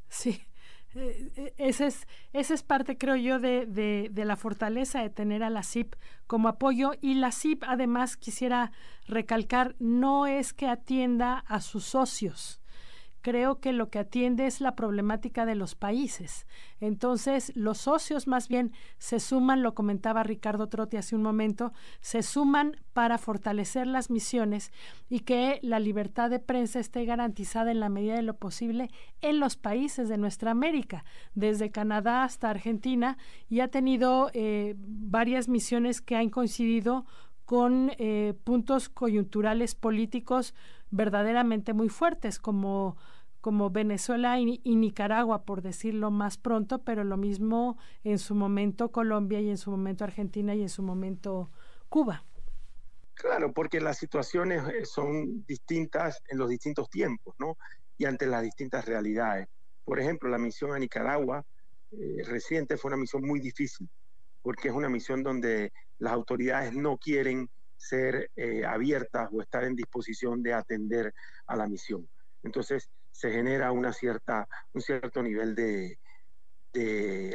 Sí, 0.07 0.41
eh, 0.95 1.31
eh, 1.35 1.53
esa 1.57 1.85
es, 1.87 2.07
esa 2.33 2.53
es 2.53 2.63
parte, 2.63 2.97
creo 2.97 3.15
yo, 3.15 3.39
de, 3.39 4.09
la 4.15 4.35
fortaleza 4.35 5.01
de 5.01 5.09
tener 5.09 5.43
a 5.43 5.49
la 5.49 5.63
CIP 5.63 5.95
como 6.27 6.47
apoyo. 6.47 6.93
Y 7.01 7.15
la 7.15 7.31
CIP, 7.31 7.63
además, 7.67 8.17
quisiera 8.17 8.71
recalcar, 9.07 9.75
no 9.79 10.27
es 10.27 10.53
que 10.53 10.67
atienda 10.67 11.39
a 11.47 11.61
sus 11.61 11.83
socios, 11.83 12.61
creo 13.27 13.59
que 13.59 13.73
lo 13.73 13.89
que 13.89 13.99
atiende 13.99 14.47
es 14.47 14.61
la 14.61 14.73
problemática 14.73 15.45
de 15.45 15.53
los 15.53 15.75
países. 15.75 16.47
Entonces, 16.79 17.51
los 17.57 17.79
socios 17.79 18.25
más 18.25 18.47
bien 18.47 18.71
se 18.99 19.19
suman, 19.19 19.63
lo 19.63 19.75
comentaba 19.75 20.23
Ricardo 20.23 20.69
Trotti 20.69 20.95
hace 20.95 21.13
un 21.13 21.23
momento, 21.23 21.73
se 21.99 22.23
suman 22.23 22.77
para 22.93 23.17
fortalecer 23.17 23.85
las 23.85 24.09
misiones 24.09 24.71
y 25.09 25.19
que 25.19 25.59
la 25.61 25.81
libertad 25.81 26.29
de 26.29 26.39
prensa 26.39 26.79
esté 26.79 27.03
garantizada 27.03 27.69
en 27.69 27.81
la 27.81 27.89
medida 27.89 28.15
de 28.15 28.21
lo 28.21 28.37
posible 28.37 28.89
en 29.19 29.41
los 29.41 29.57
países 29.57 30.07
de 30.07 30.17
nuestra 30.17 30.51
América, 30.51 31.03
desde 31.35 31.69
Canadá 31.69 32.23
hasta 32.23 32.49
Argentina, 32.49 33.17
y 33.49 33.59
ha 33.59 33.67
tenido 33.67 34.29
eh, 34.31 34.75
varias 34.77 35.49
misiones 35.49 35.99
que 35.99 36.15
han 36.15 36.29
coincidido 36.29 37.05
con 37.43 37.91
eh, 37.97 38.35
puntos 38.45 38.87
coyunturales 38.87 39.75
políticos 39.75 40.53
verdaderamente 40.91 41.73
muy 41.73 41.89
fuertes, 41.89 42.39
como 42.39 42.95
como 43.47 43.69
Venezuela 43.69 44.37
y, 44.41 44.75
Nicaragua, 44.75 45.45
por 45.45 45.61
decirlo 45.61 46.11
más 46.11 46.37
pronto, 46.37 46.83
pero 46.83 47.05
lo 47.05 47.15
mismo 47.15 47.77
en 48.03 48.19
su 48.19 48.35
momento 48.35 48.91
Colombia 48.91 49.39
y 49.39 49.49
en 49.49 49.57
su 49.57 49.71
momento 49.71 50.03
Argentina 50.03 50.53
y 50.53 50.63
en 50.63 50.67
su 50.67 50.83
momento 50.83 51.49
Cuba. 51.87 52.25
Claro, 53.13 53.53
porque 53.53 53.79
las 53.79 53.99
situaciones 53.99 54.67
eh, 54.67 54.83
son 54.83 55.45
distintas 55.45 56.21
en 56.27 56.39
los 56.39 56.49
distintos 56.49 56.89
tiempos, 56.89 57.35
¿no? 57.39 57.57
Y 57.97 58.03
ante 58.03 58.27
las 58.27 58.41
distintas 58.41 58.83
realidades. 58.83 59.47
Por 59.85 60.01
ejemplo, 60.01 60.27
la 60.27 60.39
misión 60.39 60.73
a 60.73 60.79
Nicaragua 60.79 61.45
eh, 61.93 62.23
reciente 62.25 62.75
fue 62.75 62.89
una 62.89 62.97
misión 62.97 63.25
muy 63.25 63.39
difícil, 63.39 63.87
porque 64.41 64.67
es 64.67 64.73
una 64.73 64.89
misión 64.89 65.23
donde 65.23 65.71
las 65.99 66.11
autoridades 66.11 66.73
no 66.73 66.97
quieren 66.97 67.49
ser 67.77 68.29
eh, 68.35 68.65
abiertas 68.65 69.29
o 69.31 69.41
estar 69.41 69.63
en 69.63 69.77
disposición 69.77 70.43
de 70.43 70.53
atender 70.53 71.13
a 71.45 71.55
la 71.55 71.65
misión. 71.65 72.09
Entonces, 72.43 72.89
se 73.17 73.31
genera 73.31 73.71
una 73.71 73.93
cierta, 73.93 74.47
un 74.73 74.81
cierto 74.81 75.23
nivel 75.23 75.55
de, 75.55 75.97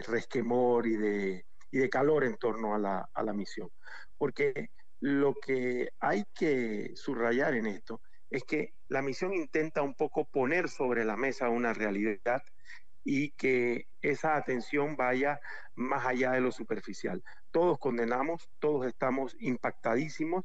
resquemor 0.07 0.87
y 0.87 0.97
de, 0.97 1.47
de 1.73 1.91
calor 1.91 2.23
en 2.23 2.37
torno 2.37 2.77
a 2.77 2.79
la, 2.79 3.09
a 3.13 3.23
la 3.25 3.33
misión. 3.33 3.69
Porque 4.17 4.71
lo 5.01 5.35
que 5.35 5.89
hay 5.99 6.25
que 6.33 6.93
subrayar 6.95 7.55
en 7.55 7.67
esto 7.67 8.01
es 8.31 8.45
que 8.45 8.75
la 8.87 9.03
misión 9.03 9.35
intenta 9.35 9.83
un 9.83 9.95
poco 9.95 10.25
poner 10.25 10.69
sobre 10.69 11.05
la 11.05 11.17
mesa 11.17 11.49
una 11.49 11.73
realidad 11.73 12.45
y 13.03 13.33
que 13.33 13.89
esa 14.03 14.37
atención 14.37 14.95
vaya 14.97 15.41
más 15.75 16.07
allá 16.07 16.31
de 16.31 16.43
lo 16.43 16.53
superficial. 16.53 17.25
Todos 17.51 17.81
condenamos, 17.81 18.49
todos 18.61 18.87
estamos 18.87 19.35
impactadísimos 19.41 20.45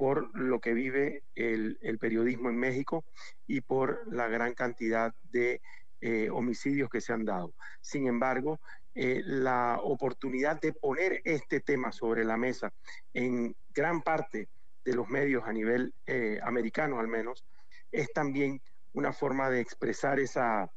por 0.00 0.34
lo 0.34 0.60
que 0.60 0.72
vive 0.72 1.24
el, 1.34 1.76
periodismo 2.00 2.48
en 2.48 2.56
México 2.56 3.04
y 3.46 3.60
por 3.60 4.00
la 4.10 4.28
gran 4.28 4.54
cantidad 4.54 5.14
de 5.24 5.60
eh, 6.00 6.30
homicidios 6.30 6.88
que 6.88 7.02
se 7.02 7.12
han 7.12 7.26
dado. 7.26 7.52
Sin 7.82 8.06
embargo, 8.06 8.60
eh, 8.94 9.20
la 9.22 9.78
oportunidad 9.82 10.58
de 10.58 10.72
poner 10.72 11.20
este 11.24 11.60
tema 11.60 11.92
sobre 11.92 12.24
la 12.24 12.38
mesa 12.38 12.72
en 13.12 13.54
gran 13.74 14.00
parte 14.00 14.48
de 14.86 14.94
los 14.94 15.06
medios 15.10 15.44
a 15.44 15.52
nivel 15.52 15.92
eh, 16.06 16.40
americano 16.42 16.98
al 16.98 17.08
menos, 17.08 17.44
es 17.92 18.10
también 18.14 18.62
una 18.94 19.12
forma 19.12 19.50
de 19.50 19.60
expresar 19.60 20.18
esa, 20.18 20.72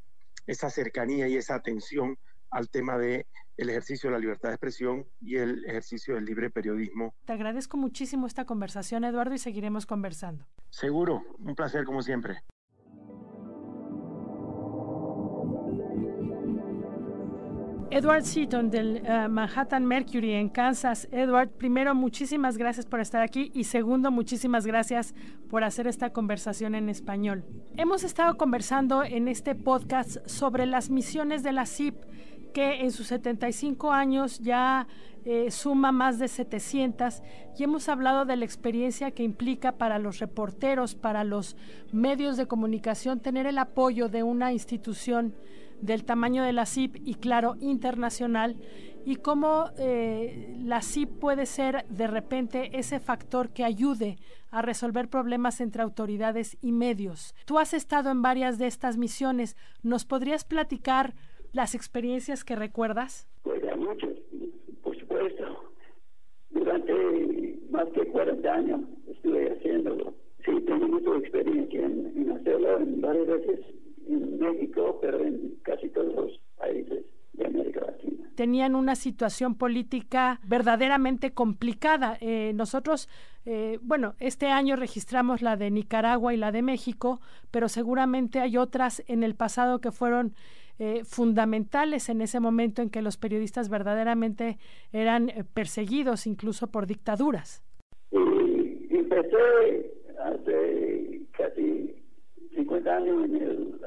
esa 0.46 0.68
cercanía 0.68 1.28
y 1.28 1.38
esa 1.38 1.54
atención 1.54 2.18
al 2.50 2.68
tema 2.68 2.98
de 2.98 3.26
el 3.56 3.70
ejercicio 3.70 4.10
de 4.10 4.14
la 4.14 4.20
libertad 4.20 4.48
de 4.50 4.54
expresión 4.54 5.06
y 5.20 5.36
el 5.36 5.64
ejercicio 5.66 6.14
del 6.14 6.24
libre 6.24 6.50
periodismo. 6.50 7.14
Te 7.24 7.32
agradezco 7.32 7.76
muchísimo 7.76 8.26
esta 8.26 8.44
conversación, 8.44 9.04
Eduardo, 9.04 9.34
y 9.34 9.38
seguiremos 9.38 9.86
conversando. 9.86 10.46
Seguro, 10.70 11.22
un 11.38 11.54
placer 11.54 11.84
como 11.84 12.02
siempre. 12.02 12.42
Edward 17.94 18.24
Seaton 18.24 18.70
del 18.70 19.02
eh, 19.04 19.28
Manhattan 19.28 19.86
Mercury 19.86 20.32
en 20.32 20.48
Kansas. 20.48 21.06
Edward, 21.12 21.50
primero, 21.50 21.94
muchísimas 21.94 22.58
gracias 22.58 22.86
por 22.86 22.98
estar 22.98 23.22
aquí 23.22 23.52
y 23.54 23.64
segundo, 23.64 24.10
muchísimas 24.10 24.66
gracias 24.66 25.14
por 25.48 25.62
hacer 25.62 25.86
esta 25.86 26.10
conversación 26.10 26.74
en 26.74 26.88
español. 26.88 27.44
Hemos 27.76 28.02
estado 28.02 28.36
conversando 28.36 29.04
en 29.04 29.28
este 29.28 29.54
podcast 29.54 30.16
sobre 30.26 30.66
las 30.66 30.90
misiones 30.90 31.44
de 31.44 31.52
la 31.52 31.66
CIP 31.66 31.94
que 32.54 32.80
en 32.80 32.92
sus 32.92 33.08
75 33.08 33.92
años 33.92 34.38
ya 34.38 34.86
eh, 35.26 35.50
suma 35.50 35.92
más 35.92 36.18
de 36.18 36.28
700 36.28 37.22
y 37.58 37.64
hemos 37.64 37.88
hablado 37.90 38.24
de 38.24 38.36
la 38.36 38.44
experiencia 38.44 39.10
que 39.10 39.22
implica 39.22 39.72
para 39.72 39.98
los 39.98 40.20
reporteros, 40.20 40.94
para 40.94 41.24
los 41.24 41.56
medios 41.92 42.38
de 42.38 42.46
comunicación, 42.46 43.20
tener 43.20 43.46
el 43.46 43.58
apoyo 43.58 44.08
de 44.08 44.22
una 44.22 44.52
institución 44.52 45.34
del 45.80 46.04
tamaño 46.04 46.42
de 46.42 46.52
la 46.52 46.64
CIP 46.64 46.96
y 47.04 47.16
claro, 47.16 47.56
internacional, 47.60 48.56
y 49.04 49.16
cómo 49.16 49.70
eh, 49.76 50.56
la 50.62 50.80
CIP 50.80 51.18
puede 51.18 51.44
ser 51.44 51.84
de 51.88 52.06
repente 52.06 52.78
ese 52.78 53.00
factor 53.00 53.50
que 53.50 53.64
ayude 53.64 54.18
a 54.50 54.62
resolver 54.62 55.08
problemas 55.08 55.60
entre 55.60 55.82
autoridades 55.82 56.56
y 56.62 56.72
medios. 56.72 57.34
Tú 57.44 57.58
has 57.58 57.74
estado 57.74 58.10
en 58.10 58.22
varias 58.22 58.56
de 58.56 58.66
estas 58.66 58.96
misiones. 58.96 59.56
¿Nos 59.82 60.04
podrías 60.06 60.44
platicar 60.44 61.14
las 61.54 61.74
experiencias 61.74 62.44
que 62.44 62.56
recuerdas? 62.56 63.26
Pues 63.42 63.62
muchas, 63.76 64.10
por 64.82 64.98
supuesto. 64.98 65.70
Durante 66.50 67.58
más 67.70 67.90
de 67.92 68.06
40 68.06 68.52
años 68.52 68.80
estuve 69.08 69.52
haciéndolo. 69.52 70.14
Sí, 70.44 70.52
tengo 70.66 70.88
mucha 70.88 71.16
experiencia 71.18 71.80
en, 71.80 72.12
en 72.16 72.32
hacerlo 72.32 72.78
en 72.78 73.00
varias 73.00 73.26
veces 73.26 73.60
en 74.06 74.38
México, 74.38 74.98
pero 75.00 75.24
en 75.24 75.56
casi 75.62 75.88
todos 75.88 76.14
los 76.14 76.40
países 76.56 77.04
de 77.32 77.46
América 77.46 77.80
Latina. 77.80 78.28
Tenían 78.34 78.74
una 78.74 78.96
situación 78.96 79.54
política 79.54 80.40
verdaderamente 80.44 81.32
complicada. 81.32 82.18
Eh, 82.20 82.52
nosotros, 82.54 83.08
eh, 83.44 83.78
bueno, 83.82 84.14
este 84.18 84.48
año 84.48 84.76
registramos 84.76 85.40
la 85.40 85.56
de 85.56 85.70
Nicaragua 85.70 86.34
y 86.34 86.36
la 86.36 86.52
de 86.52 86.62
México, 86.62 87.20
pero 87.50 87.68
seguramente 87.68 88.40
hay 88.40 88.56
otras 88.56 89.02
en 89.06 89.22
el 89.22 89.34
pasado 89.34 89.80
que 89.80 89.92
fueron 89.92 90.34
eh, 90.78 91.04
fundamentales 91.04 92.08
en 92.08 92.20
ese 92.20 92.40
momento 92.40 92.82
en 92.82 92.90
que 92.90 93.02
los 93.02 93.16
periodistas 93.16 93.68
verdaderamente 93.68 94.58
eran 94.92 95.30
perseguidos 95.54 96.26
incluso 96.26 96.66
por 96.68 96.86
dictaduras. 96.86 97.62
Y 98.10 98.96
empecé 98.96 99.92
hace 100.20 101.22
casi 101.32 101.94
50 102.54 102.96
años 102.96 103.24
en, 103.24 103.36
el, 103.36 103.80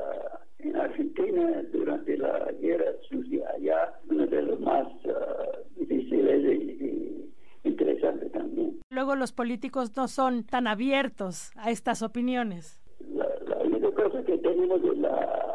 en 0.60 0.76
Argentina 0.76 1.64
durante 1.74 2.18
la 2.18 2.52
guerra 2.62 2.92
sucia, 3.10 3.46
allá 3.56 3.94
uno 4.10 4.28
de 4.28 4.42
los 4.42 4.60
más 4.60 4.88
uh, 5.06 5.80
difíciles 5.80 6.62
y, 6.62 7.34
interesantes 7.64 8.32
también. 8.32 8.80
Luego 8.90 9.16
los 9.16 9.34
políticos 9.34 9.96
no 9.98 10.08
son 10.08 10.44
tan 10.44 10.68
abiertos 10.68 11.52
a 11.58 11.72
estas 11.72 12.02
opiniones. 12.02 12.82
La, 13.14 13.28
la 13.48 13.58
única 13.58 13.92
cosa 13.92 14.24
que 14.24 14.38
tenemos 14.38 14.82
es 14.84 14.98
la 15.00 15.47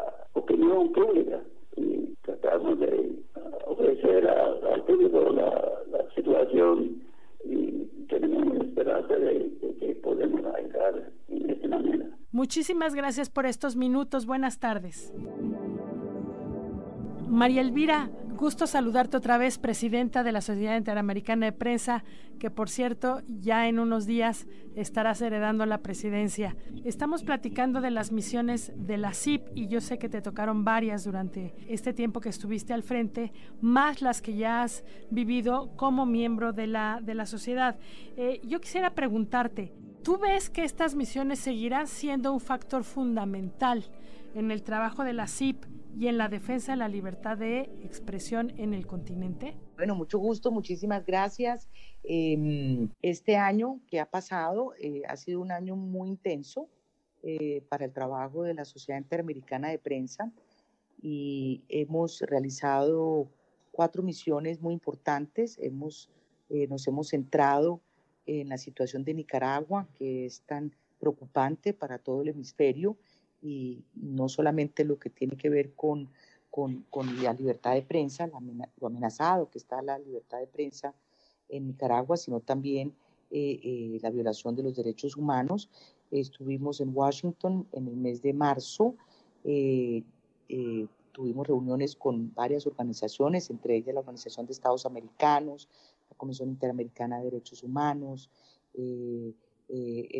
opinión 0.42 0.92
pública 0.92 1.40
y 1.76 2.14
tratamos 2.22 2.78
de 2.80 2.92
uh, 3.36 3.70
ofrecer 3.72 4.28
al 4.28 4.84
público 4.84 5.18
la, 5.30 5.50
la 5.90 6.14
situación 6.14 7.02
y 7.44 7.86
tenemos 8.08 8.56
esperanza 8.66 9.14
de, 9.14 9.50
de 9.60 9.74
que 9.78 9.94
podemos 9.96 10.40
ayudar 10.54 11.12
en 11.28 11.50
esta 11.50 11.68
manera. 11.68 12.06
Muchísimas 12.30 12.94
gracias 12.94 13.30
por 13.30 13.46
estos 13.46 13.76
minutos. 13.76 14.26
Buenas 14.26 14.58
tardes. 14.58 15.12
María 17.28 17.62
Elvira, 17.62 18.10
gusto 18.42 18.66
saludarte 18.66 19.16
otra 19.16 19.38
vez, 19.38 19.56
presidenta 19.56 20.24
de 20.24 20.32
la 20.32 20.40
Sociedad 20.40 20.76
Interamericana 20.76 21.46
de 21.46 21.52
Prensa, 21.52 22.02
que 22.40 22.50
por 22.50 22.68
cierto 22.68 23.22
ya 23.28 23.68
en 23.68 23.78
unos 23.78 24.04
días 24.04 24.48
estarás 24.74 25.22
heredando 25.22 25.64
la 25.64 25.78
presidencia. 25.78 26.56
Estamos 26.82 27.22
platicando 27.22 27.80
de 27.80 27.92
las 27.92 28.10
misiones 28.10 28.72
de 28.74 28.96
la 28.96 29.14
CIP 29.14 29.46
y 29.54 29.68
yo 29.68 29.80
sé 29.80 29.96
que 29.96 30.08
te 30.08 30.22
tocaron 30.22 30.64
varias 30.64 31.04
durante 31.04 31.54
este 31.68 31.92
tiempo 31.92 32.20
que 32.20 32.30
estuviste 32.30 32.72
al 32.72 32.82
frente, 32.82 33.32
más 33.60 34.02
las 34.02 34.20
que 34.20 34.34
ya 34.34 34.64
has 34.64 34.82
vivido 35.08 35.76
como 35.76 36.04
miembro 36.04 36.52
de 36.52 36.66
la, 36.66 36.98
de 37.00 37.14
la 37.14 37.26
sociedad. 37.26 37.78
Eh, 38.16 38.40
yo 38.42 38.60
quisiera 38.60 38.92
preguntarte, 38.92 39.72
¿Tú 40.02 40.18
ves 40.18 40.50
que 40.50 40.64
estas 40.64 40.96
misiones 40.96 41.38
seguirán 41.38 41.86
siendo 41.86 42.32
un 42.32 42.40
factor 42.40 42.82
fundamental 42.82 43.84
en 44.34 44.50
el 44.50 44.64
trabajo 44.64 45.04
de 45.04 45.12
la 45.12 45.28
CIP 45.28 45.64
y 45.98 46.08
en 46.08 46.18
la 46.18 46.28
defensa 46.28 46.72
de 46.72 46.78
la 46.78 46.88
libertad 46.88 47.36
de 47.36 47.60
expresión 47.82 48.52
en 48.58 48.74
el 48.74 48.86
continente? 48.86 49.56
Bueno, 49.76 49.94
mucho 49.94 50.18
gusto, 50.18 50.50
muchísimas 50.50 51.04
gracias. 51.04 51.68
Em, 52.02 52.88
este 53.02 53.36
año 53.36 53.80
que 53.88 54.00
ha 54.00 54.06
pasado 54.06 54.74
eh, 54.78 55.02
ha 55.08 55.16
sido 55.16 55.40
un 55.40 55.52
año 55.52 55.76
muy 55.76 56.08
intenso 56.08 56.68
eh, 57.22 57.64
para 57.68 57.84
el 57.84 57.92
trabajo 57.92 58.42
de 58.42 58.54
la 58.54 58.64
Sociedad 58.64 58.98
Interamericana 58.98 59.68
de 59.68 59.78
Prensa 59.78 60.32
y 61.00 61.62
hemos 61.68 62.20
realizado 62.20 63.28
cuatro 63.70 64.02
misiones 64.02 64.60
muy 64.60 64.74
importantes. 64.74 65.58
Hemos, 65.60 66.10
eh, 66.48 66.66
nos 66.68 66.86
hemos 66.86 67.08
centrado 67.08 67.80
en 68.26 68.48
la 68.48 68.58
situación 68.58 69.04
de 69.04 69.14
Nicaragua, 69.14 69.88
que 69.94 70.26
es 70.26 70.42
tan 70.42 70.74
preocupante 70.98 71.74
para 71.74 71.98
todo 71.98 72.22
el 72.22 72.28
hemisferio 72.28 72.96
y 73.42 73.82
no 73.94 74.28
solamente 74.28 74.84
lo 74.84 74.98
que 74.98 75.10
tiene 75.10 75.36
que 75.36 75.50
ver 75.50 75.74
con, 75.74 76.08
con, 76.50 76.84
la 77.22 77.32
libertad 77.32 77.74
de 77.74 77.82
prensa, 77.82 78.30
lo 78.76 78.86
amenazado 78.86 79.50
que 79.50 79.58
está 79.58 79.82
la 79.82 79.98
libertad 79.98 80.38
de 80.38 80.46
prensa 80.46 80.94
en 81.48 81.66
Nicaragua, 81.66 82.16
sino 82.16 82.40
también 82.40 82.94
eh, 83.30 83.60
eh, 83.62 83.98
la 84.02 84.10
violación 84.10 84.54
de 84.54 84.62
los 84.62 84.76
derechos 84.76 85.16
humanos. 85.16 85.70
Estuvimos 86.10 86.80
en 86.80 86.94
Washington 86.94 87.66
en 87.72 87.88
el 87.88 87.96
mes 87.96 88.20
de 88.20 88.34
marzo, 88.34 88.94
eh, 89.44 90.02
tuvimos 91.12 91.46
reuniones 91.46 91.96
con 91.96 92.32
varias 92.34 92.66
organizaciones, 92.66 93.48
entre 93.48 93.76
ellas 93.76 93.94
la 93.94 94.00
Organización 94.00 94.44
de 94.46 94.52
Estados 94.52 94.84
Americanos, 94.84 95.68
la 96.10 96.16
Comisión 96.16 96.50
Interamericana 96.50 97.18
de 97.18 97.24
Derechos 97.24 97.62
Humanos, 97.62 98.28
el 98.74 99.34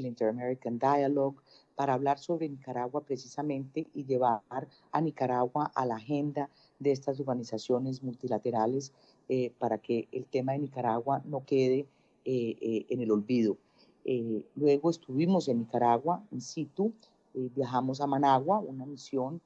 Inter-American 0.07 0.79
Dialogue, 0.79 1.37
para 1.75 1.95
hablar 1.95 2.19
sobre 2.19 2.49
Nicaragua 2.49 3.03
precisamente 3.03 3.87
y 3.95 4.05
llevar 4.05 4.43
a 4.91 5.01
Nicaragua 5.01 5.71
a 5.75 5.87
la 5.87 5.97
agenda 5.97 6.49
de 6.79 6.93
estas 6.93 7.21
organizaciones 7.21 8.03
multilaterales 8.03 8.93
eh, 9.29 9.53
para 9.59 9.79
que 9.79 10.09
el 10.13 10.27
tema 10.27 10.53
de 10.53 10.61
Nicaragua 10.61 11.23
no 11.25 11.45
quede 11.45 11.87
en 12.25 13.01
el 13.01 13.11
olvido. 13.11 13.57
luego 14.55 14.91
estuvimos 14.91 15.49
en 15.49 15.59
Nicaragua, 15.59 16.23
in 16.31 16.41
situ, 16.41 16.93
viajamos 17.35 18.01
a 18.01 18.07
Managua, 18.07 18.61
una 18.61 18.87
misión 18.87 19.41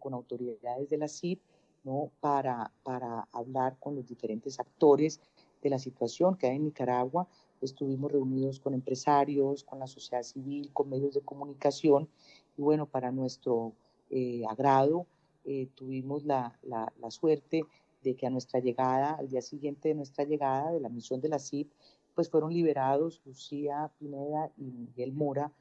con 0.00 0.12
autoridades 0.12 0.90
de 0.90 0.98
la 0.98 1.06
CIP, 1.06 1.40
¿no? 1.84 2.10
para, 2.20 2.72
para 2.82 3.28
hablar 3.32 3.76
con 3.78 3.94
los 3.94 4.06
diferentes 4.06 4.58
actores 4.58 5.20
de 5.62 5.70
la 5.70 5.78
situación 5.78 6.36
que 6.36 6.48
hay 6.48 6.56
en 6.56 6.64
Nicaragua. 6.64 7.26
Estuvimos 7.60 8.12
reunidos 8.12 8.60
con 8.60 8.74
empresarios, 8.74 9.64
con 9.64 9.78
la 9.78 9.86
sociedad 9.86 10.22
civil, 10.22 10.70
con 10.72 10.88
medios 10.88 11.14
de 11.14 11.22
comunicación 11.22 12.08
y 12.56 12.62
bueno, 12.62 12.86
para 12.86 13.10
nuestro 13.12 13.72
eh, 14.10 14.42
agrado 14.48 15.06
eh, 15.44 15.68
tuvimos 15.74 16.24
la, 16.24 16.58
la, 16.62 17.10
suerte 17.10 17.64
de 18.02 18.16
que 18.16 18.26
a 18.26 18.30
nuestra 18.30 18.60
llegada, 18.60 19.14
al 19.14 19.28
día 19.28 19.42
siguiente 19.42 19.88
de 19.88 19.94
nuestra 19.94 20.24
llegada 20.24 20.72
de 20.72 20.80
la 20.80 20.88
misión 20.88 21.20
de 21.20 21.28
la 21.28 21.38
CIP, 21.38 21.70
pues 22.14 22.28
fueron 22.30 22.52
liberados 22.52 23.20
Lucía 23.24 23.90
Pineda 23.98 24.50
y 24.56 24.64
Miguel 24.64 25.12
Mora, 25.12 25.52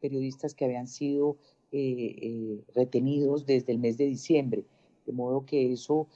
periodistas 0.00 0.54
que 0.54 0.64
habían 0.64 0.86
sido 0.86 1.36
eh, 1.72 2.62
retenidos 2.74 3.46
desde 3.46 3.72
el 3.72 3.78
mes 3.78 3.98
de 3.98 4.06
diciembre. 4.06 4.64
De 5.06 5.12
modo 5.12 5.44
que 5.44 5.72
eso 5.72 6.06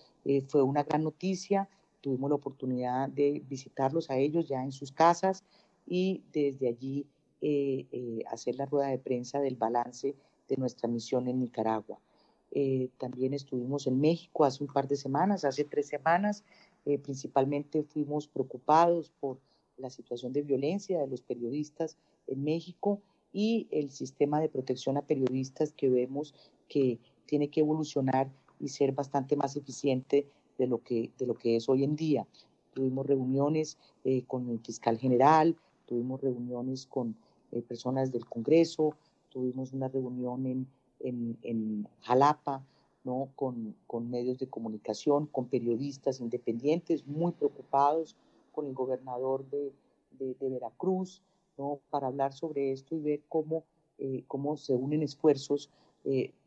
fue 0.49 0.63
una 0.63 0.83
gran 0.83 1.05
noticia 1.05 1.69
tuvimos 2.07 2.31
la 2.31 2.37
oportunidad 2.37 3.09
de 3.09 3.43
visitarlos 3.49 4.11
a 4.11 4.17
ellos 4.17 4.47
ya 4.47 4.63
en 4.63 4.71
sus 4.71 4.93
casas 4.93 5.43
y 5.89 6.23
desde 6.33 6.69
allí 6.69 7.05
eh, 7.41 7.85
eh, 7.91 8.23
hacer 8.31 8.55
la 8.55 8.65
rueda 8.65 8.87
de 8.91 8.99
prensa 8.99 9.41
del 9.41 9.57
balance 9.57 10.15
de 10.47 10.57
nuestra 10.57 10.89
misión 10.89 11.27
en 11.27 11.41
Nicaragua. 11.41 11.99
Eh, 12.53 12.91
también 12.97 13.35
estuvimos 13.35 13.89
en 13.89 14.01
México 14.01 14.45
hace 14.45 14.63
un 14.63 14.73
par 14.73 14.87
de 14.87 14.95
semanas, 14.95 15.45
hace 15.45 15.65
tres 15.65 15.89
semanas. 15.89 16.45
principalmente 17.03 17.83
fuimos 17.83 18.29
preocupados 18.29 19.11
por 19.19 19.39
la 19.77 19.91
situación 19.91 20.33
de 20.33 20.43
violencia 20.43 21.01
de 21.01 21.09
los 21.09 21.23
periodistas 21.23 21.97
en 22.29 22.45
México 22.45 23.01
y 23.33 23.67
el 23.73 23.91
sistema 23.91 24.41
de 24.41 24.49
protección 24.49 24.97
a 24.97 25.03
periodistas 25.03 25.73
que 25.73 25.89
vemos 25.89 26.35
que 26.69 27.01
tiene 27.27 27.49
que 27.49 27.63
evolucionar 27.63 28.31
y 28.61 28.69
ser 28.69 28.93
bastante 28.93 29.35
más 29.35 29.57
eficiente 29.57 30.29
de 30.59 30.67
lo 30.67 30.83
que, 30.83 31.11
de 31.19 31.27
lo 31.27 31.35
que 31.35 31.57
es 31.57 31.69
hoy 31.69 31.85
en 31.85 31.97
día. 31.97 32.27
Tuvimos 32.75 33.07
reuniones 33.07 33.79
eh, 34.05 34.25
con 34.27 34.49
el 34.51 34.61
fiscal 34.61 34.99
general, 34.99 35.57
tuvimos 35.87 36.21
reuniones 36.21 36.87
con 36.87 37.17
eh, 37.53 37.63
personas 37.63 38.13
del 38.13 38.27
Congreso, 38.27 38.95
tuvimos 39.31 39.73
una 39.73 39.89
reunión 39.89 40.47
en, 40.47 40.67
en, 41.01 41.39
en 41.43 41.89
Jalapa, 42.01 42.65
¿no? 43.05 43.29
con, 43.37 43.75
con 43.87 44.11
medios 44.11 44.39
de 44.39 44.49
comunicación, 44.49 45.27
con 45.27 45.47
periodistas 45.47 46.21
independientes 46.21 47.07
muy 47.07 47.33
preocupados, 47.33 48.17
con 48.53 48.67
el 48.67 48.75
gobernador 48.75 49.49
de, 49.49 49.73
de, 50.19 50.49
Veracruz, 50.49 51.23
¿no? 51.59 51.79
para 51.91 52.09
hablar 52.09 52.33
sobre 52.33 52.73
esto 52.73 52.97
y 52.97 53.01
ver 53.01 53.23
cómo, 53.29 53.65
eh, 53.99 54.25
cómo 54.27 54.57
se 54.57 54.75
unen 54.75 55.03
esfuerzos 55.03 55.71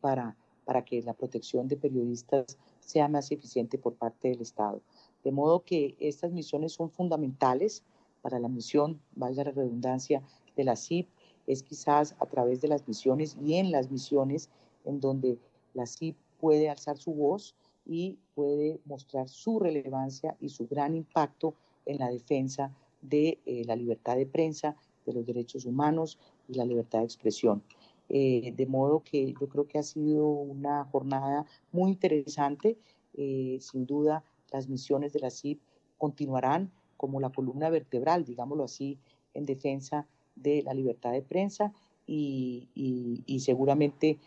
para, 0.00 0.36
para 0.64 0.84
que 0.84 1.02
la 1.02 1.12
protección 1.12 1.68
de 1.68 1.76
periodistas 1.76 2.56
sea 2.80 3.08
más 3.08 3.30
eficiente 3.30 3.78
por 3.78 3.94
parte 3.94 4.28
del 4.28 4.40
Estado. 4.40 4.80
De 5.24 5.32
modo 5.32 5.64
que 5.64 5.96
estas 6.00 6.32
misiones 6.32 6.72
son 6.72 6.90
fundamentales 6.90 7.82
para 8.22 8.38
la 8.38 8.48
misión, 8.48 9.00
valga 9.14 9.44
la 9.44 9.52
redundancia, 9.52 10.22
de 10.56 10.64
la 10.64 10.76
CIP, 10.76 11.08
es 11.46 11.62
quizás 11.62 12.14
a 12.18 12.26
través 12.26 12.60
de 12.60 12.68
las 12.68 12.86
misiones 12.86 13.36
y 13.42 13.54
en 13.54 13.70
las 13.70 13.90
misiones 13.90 14.50
en 14.84 15.00
donde 15.00 15.38
la 15.74 15.86
CIP 15.86 16.16
puede 16.38 16.68
alzar 16.68 16.98
su 16.98 17.12
voz 17.14 17.54
y 17.86 18.18
puede 18.34 18.80
mostrar 18.84 19.28
su 19.28 19.58
relevancia 19.58 20.36
y 20.40 20.50
su 20.50 20.66
gran 20.66 20.94
impacto 20.94 21.54
en 21.86 21.98
la 21.98 22.10
defensa 22.10 22.72
de 23.02 23.38
eh, 23.46 23.64
la 23.64 23.76
libertad 23.76 24.16
de 24.16 24.26
prensa, 24.26 24.76
de 25.06 25.12
los 25.12 25.26
derechos 25.26 25.64
humanos 25.64 26.18
y 26.48 26.54
la 26.54 26.64
libertad 26.64 27.00
de 27.00 27.06
expresión. 27.06 27.62
Eh, 28.10 28.52
de 28.56 28.66
modo 28.66 29.02
que 29.02 29.32
yo 29.40 29.48
creo 29.48 29.66
que 29.66 29.78
ha 29.78 29.82
sido 29.82 30.26
una 30.26 30.84
jornada 30.84 31.46
muy 31.72 31.92
interesante. 31.92 32.76
Eh, 33.14 33.58
sin 33.60 33.86
duda, 33.86 34.24
las 34.52 34.68
misiones 34.68 35.12
de 35.12 35.20
la 35.20 35.30
CIP 35.30 35.60
continuarán 35.96 36.70
como 36.96 37.20
la 37.20 37.30
columna 37.30 37.70
vertebral, 37.70 38.24
digámoslo 38.24 38.64
así, 38.64 38.98
en 39.32 39.46
defensa 39.46 40.06
de 40.36 40.62
la 40.62 40.74
libertad 40.74 41.12
de 41.12 41.22
prensa 41.22 41.72
y, 42.06 42.68
y 42.74 43.40
seguramente 43.40 44.18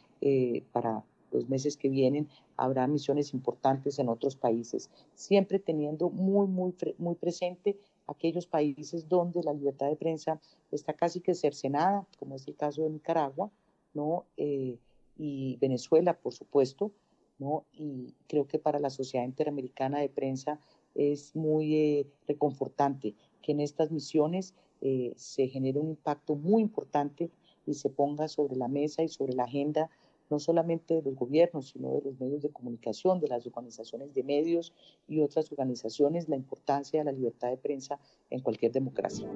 para 0.72 1.04
los 1.34 1.50
meses 1.50 1.76
que 1.76 1.90
vienen 1.90 2.30
habrá 2.56 2.88
misiones 2.88 3.34
importantes 3.34 4.00
en 4.00 4.10
otros 4.10 4.36
países, 4.36 4.90
siempre 5.16 5.60
teniendo 5.60 6.10
muy, 6.10 6.48
muy, 6.48 6.74
muy 6.98 7.16
presente 7.16 7.78
aquellos 8.08 8.46
países 8.46 9.10
donde 9.10 9.44
la 9.44 9.54
libertad 9.54 9.88
de 9.88 9.96
prensa 9.96 10.40
está 10.72 10.94
casi 10.94 11.20
que 11.20 11.34
cercenada, 11.34 12.06
como 12.20 12.36
es 12.36 12.48
el 12.48 12.56
caso 12.56 12.84
de 12.84 12.90
Nicaragua, 12.90 13.52
¿no? 13.94 14.26
Eh, 14.38 14.78
y 15.18 15.58
Venezuela, 15.58 16.18
por 16.20 16.34
supuesto, 16.34 16.92
¿no? 17.40 17.66
Y 17.74 18.14
creo 18.28 18.48
que 18.48 18.60
para 18.60 18.80
la 18.80 18.90
Sociedad 18.90 19.26
Interamericana 19.26 20.00
de 20.00 20.10
Prensa 20.10 20.60
es 20.96 21.36
muy 21.36 21.76
eh, 21.76 22.08
reconfortante 22.28 23.16
que 23.42 23.52
en 23.52 23.60
estas 23.60 23.92
misiones 23.92 24.54
eh, 24.82 25.14
se 25.16 25.48
genere 25.48 25.80
un 25.80 25.90
impacto 25.90 26.36
muy 26.36 26.62
importante 26.62 27.30
y 27.66 27.76
se 27.76 27.90
ponga 27.90 28.28
sobre 28.28 28.56
la 28.56 28.68
mesa 28.68 29.04
y 29.04 29.08
sobre 29.08 29.34
la 29.34 29.44
agenda 29.44 29.90
no 30.30 30.40
solamente 30.40 30.96
de 30.96 31.02
los 31.04 31.16
gobiernos, 31.16 31.70
sino 31.70 31.92
de 31.92 32.02
los 32.02 32.20
medios 32.20 32.42
de 32.42 32.50
comunicación, 32.50 33.20
de 33.20 33.28
las 33.28 33.46
organizaciones 33.46 34.14
de 34.14 34.24
medios 34.24 34.74
y 35.08 35.22
otras 35.22 35.52
organizaciones, 35.52 36.28
la 36.28 36.36
importancia 36.36 37.00
de 37.00 37.06
la 37.06 37.12
libertad 37.12 37.50
de 37.50 37.58
prensa 37.58 38.00
en 38.30 38.40
cualquier 38.40 38.72
democracia. 38.72 39.30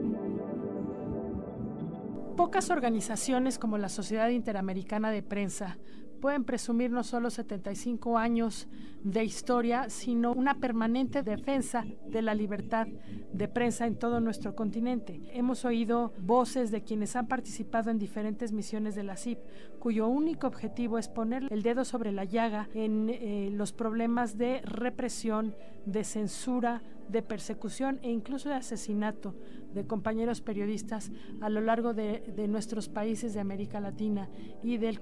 Pocas 2.37 2.69
organizaciones 2.69 3.57
como 3.57 3.79
la 3.79 3.89
Sociedad 3.89 4.29
Interamericana 4.29 5.09
de 5.09 5.23
Prensa 5.23 5.79
pueden 6.21 6.43
presumir 6.43 6.91
no 6.91 7.03
solo 7.03 7.31
75 7.31 8.15
años 8.15 8.67
de 9.03 9.23
historia, 9.23 9.89
sino 9.89 10.33
una 10.33 10.59
permanente 10.59 11.23
defensa 11.23 11.83
de 12.07 12.21
la 12.21 12.35
libertad 12.35 12.87
de 13.33 13.47
prensa 13.47 13.87
en 13.87 13.97
todo 13.97 14.19
nuestro 14.19 14.55
continente. 14.55 15.19
Hemos 15.33 15.65
oído 15.65 16.13
voces 16.19 16.69
de 16.69 16.83
quienes 16.83 17.15
han 17.15 17.27
participado 17.27 17.89
en 17.89 17.97
diferentes 17.97 18.51
misiones 18.51 18.93
de 18.93 19.03
la 19.03 19.17
CIP, 19.17 19.39
cuyo 19.79 20.07
único 20.07 20.45
objetivo 20.45 20.99
es 20.99 21.07
poner 21.07 21.47
el 21.49 21.63
dedo 21.63 21.85
sobre 21.85 22.11
la 22.11 22.23
llaga 22.23 22.69
en 22.75 23.09
eh, 23.09 23.49
los 23.51 23.73
problemas 23.73 24.37
de 24.37 24.61
represión, 24.61 25.55
de 25.85 26.03
censura, 26.03 26.83
de 27.09 27.21
persecución 27.21 27.99
e 28.01 28.11
incluso 28.11 28.49
de 28.49 28.55
asesinato 28.55 29.35
de 29.73 29.85
compañeros 29.85 30.41
periodistas 30.41 31.11
a 31.41 31.49
lo 31.49 31.61
largo 31.61 31.93
de, 31.93 32.47
nuestros 32.47 32.89
países 32.89 33.33
de 33.33 33.39
América 33.39 33.79
Latina 33.79 34.29
y 34.63 34.77
del, 34.77 34.99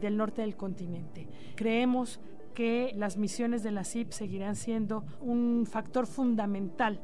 del 0.00 0.16
norte 0.16 0.42
del 0.42 0.56
continente. 0.56 1.28
Creemos 1.54 2.20
que 2.54 2.92
las 2.96 3.18
misiones 3.18 3.62
de 3.62 3.70
la 3.70 3.84
CIP 3.84 4.12
seguirán 4.12 4.56
siendo 4.56 5.04
un 5.20 5.66
factor 5.66 6.06
fundamental 6.06 7.00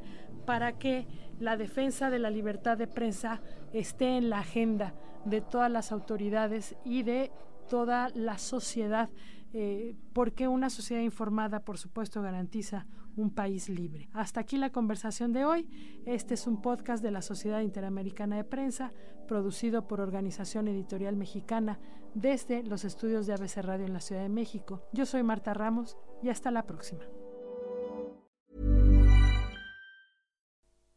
para 0.47 0.79
que 0.79 1.07
la 1.39 1.57
defensa 1.57 2.11
de 2.11 2.19
la 2.19 2.31
libertad 2.31 2.79
de 2.79 2.87
prensa 2.87 3.43
esté 3.73 4.17
en 4.17 4.31
la 4.31 4.41
agenda 4.41 4.95
de 5.25 5.41
todas 5.41 5.71
las 5.71 5.93
autoridades 5.93 6.75
y 6.85 7.03
de 7.03 7.31
toda 7.69 8.11
la 8.15 8.39
sociedad, 8.39 9.11
eh, 9.53 9.97
porque 10.13 10.49
una 10.49 10.71
sociedad 10.71 11.03
informada, 11.03 11.61
por 11.61 11.79
supuesto, 11.79 12.23
garantiza 12.23 12.87
un 13.17 13.31
país 13.31 13.69
libre. 13.69 14.09
Hasta 14.13 14.41
aquí 14.41 14.57
la 14.57 14.71
conversación 14.71 15.33
de 15.33 15.45
hoy. 15.45 15.69
Este 16.07 16.35
es 16.35 16.47
un 16.47 16.63
podcast 16.63 17.03
de 17.03 17.11
la 17.11 17.23
Sociedad 17.23 17.61
Interamericana 17.61 18.37
de 18.37 18.45
Prensa, 18.45 18.93
producido 19.29 19.87
por 19.87 20.01
Organización 20.01 20.69
Editorial 20.69 21.17
Mexicana 21.17 21.79
desde 22.15 22.63
los 22.63 22.85
estudios 22.85 23.27
de 23.27 23.35
ABC 23.35 23.59
Radio 23.59 23.87
en 23.87 23.93
la 23.93 24.01
Ciudad 24.01 24.23
de 24.23 24.29
México. 24.29 24.83
Yo 24.93 25.07
soy 25.07 25.23
Marta 25.23 25.55
Ramos 25.55 25.97
y 26.23 26.29
hasta 26.29 26.51
la 26.51 26.67
próxima. 26.67 27.05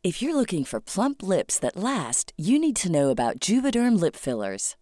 If 0.03 0.21
you're 0.21 0.35
looking 0.35 0.65
for 0.65 0.79
plump 0.79 1.23
lips 1.23 1.57
that 1.61 1.75
last, 1.75 2.31
you 2.37 2.59
need 2.59 2.75
to 2.75 2.91
know 2.91 3.09
about 3.09 3.39
Juvederm 3.39 3.99
lip 3.99 4.15
fillers. 4.15 4.75